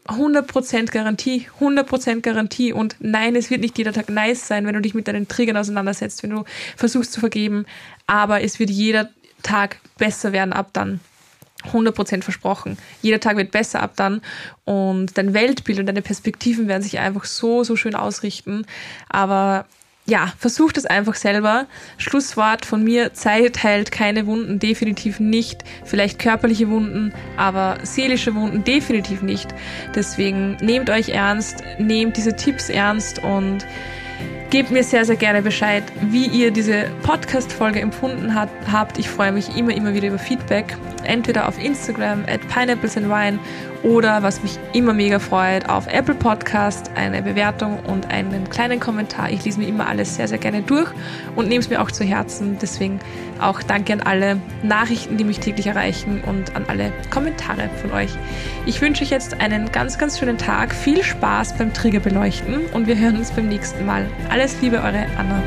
100% 0.07 0.91
Garantie, 0.91 1.47
100% 1.59 2.21
Garantie 2.21 2.73
und 2.73 2.95
nein, 2.99 3.35
es 3.35 3.49
wird 3.49 3.61
nicht 3.61 3.77
jeder 3.77 3.93
Tag 3.93 4.09
nice 4.09 4.47
sein, 4.47 4.65
wenn 4.65 4.73
du 4.73 4.81
dich 4.81 4.93
mit 4.93 5.07
deinen 5.07 5.27
Triggern 5.27 5.57
auseinandersetzt, 5.57 6.23
wenn 6.23 6.31
du 6.31 6.45
versuchst 6.75 7.11
zu 7.13 7.19
vergeben, 7.19 7.65
aber 8.07 8.41
es 8.41 8.59
wird 8.59 8.69
jeder 8.69 9.09
Tag 9.43 9.77
besser 9.97 10.31
werden 10.31 10.53
ab 10.53 10.69
dann. 10.73 10.99
100% 11.71 12.23
versprochen. 12.23 12.77
Jeder 13.01 13.19
Tag 13.19 13.35
wird 13.35 13.51
besser 13.51 13.81
ab 13.81 13.93
dann 13.95 14.21
und 14.63 15.17
dein 15.17 15.33
Weltbild 15.33 15.79
und 15.79 15.87
deine 15.87 16.01
Perspektiven 16.01 16.67
werden 16.67 16.83
sich 16.83 16.99
einfach 16.99 17.25
so, 17.25 17.63
so 17.63 17.75
schön 17.75 17.95
ausrichten. 17.95 18.65
Aber 19.09 19.65
ja, 20.09 20.31
versucht 20.37 20.77
es 20.77 20.85
einfach 20.85 21.15
selber. 21.15 21.67
Schlusswort 21.97 22.65
von 22.65 22.83
mir, 22.83 23.13
Zeit 23.13 23.61
heilt 23.63 23.91
keine 23.91 24.25
Wunden, 24.25 24.57
definitiv 24.57 25.19
nicht. 25.19 25.63
Vielleicht 25.83 26.17
körperliche 26.17 26.69
Wunden, 26.69 27.13
aber 27.35 27.77
seelische 27.83 28.33
Wunden 28.33 28.63
definitiv 28.63 29.21
nicht. 29.21 29.53
Deswegen 29.93 30.55
nehmt 30.61 30.89
euch 30.89 31.09
ernst, 31.09 31.61
nehmt 31.77 32.15
diese 32.15 32.35
Tipps 32.35 32.69
ernst 32.69 33.21
und 33.23 33.65
Gebt 34.49 34.71
mir 34.71 34.81
sehr, 34.81 35.03
sehr 35.03 35.17
gerne 35.17 35.41
Bescheid, 35.41 35.83
wie 36.09 36.25
ihr 36.25 36.51
diese 36.51 36.85
Podcast-Folge 37.03 37.81
empfunden 37.81 38.33
hat, 38.33 38.47
habt. 38.71 38.97
Ich 38.97 39.09
freue 39.09 39.33
mich 39.33 39.57
immer, 39.57 39.75
immer 39.75 39.93
wieder 39.93 40.07
über 40.07 40.17
Feedback. 40.17 40.77
Entweder 41.03 41.49
auf 41.49 41.61
Instagram 41.61 42.23
at 42.29 42.39
pineapplesandwine 42.47 43.39
oder, 43.83 44.23
was 44.23 44.41
mich 44.43 44.57
immer 44.73 44.93
mega 44.93 45.19
freut, 45.19 45.69
auf 45.69 45.87
Apple 45.87 46.15
Podcast 46.15 46.91
eine 46.95 47.21
Bewertung 47.21 47.79
und 47.85 48.09
einen 48.09 48.49
kleinen 48.49 48.79
Kommentar. 48.79 49.29
Ich 49.29 49.45
lese 49.45 49.59
mir 49.59 49.67
immer 49.67 49.87
alles 49.87 50.15
sehr, 50.15 50.27
sehr 50.27 50.37
gerne 50.37 50.61
durch 50.61 50.89
und 51.35 51.47
nehme 51.47 51.59
es 51.59 51.69
mir 51.69 51.81
auch 51.81 51.91
zu 51.91 52.03
Herzen. 52.03 52.57
Deswegen 52.61 52.99
auch 53.39 53.61
danke 53.61 53.93
an 53.93 54.01
alle 54.01 54.41
Nachrichten, 54.63 55.17
die 55.17 55.23
mich 55.23 55.39
täglich 55.39 55.67
erreichen 55.67 56.23
und 56.25 56.55
an 56.55 56.65
alle 56.67 56.91
Kommentare 57.11 57.69
von 57.81 57.91
euch. 57.91 58.11
Ich 58.65 58.81
wünsche 58.81 59.03
euch 59.03 59.11
jetzt 59.11 59.39
einen 59.39 59.71
ganz, 59.71 59.97
ganz 59.97 60.19
schönen 60.19 60.37
Tag. 60.37 60.73
Viel 60.73 61.03
Spaß 61.03 61.57
beim 61.57 61.73
Trigger 61.73 61.99
beleuchten 61.99 62.65
und 62.73 62.87
wir 62.87 62.97
hören 62.97 63.17
uns 63.17 63.31
beim 63.31 63.47
nächsten 63.47 63.85
Mal. 63.85 64.07
Alles 64.29 64.59
Liebe, 64.61 64.77
eure 64.77 65.05
Anna. 65.17 65.43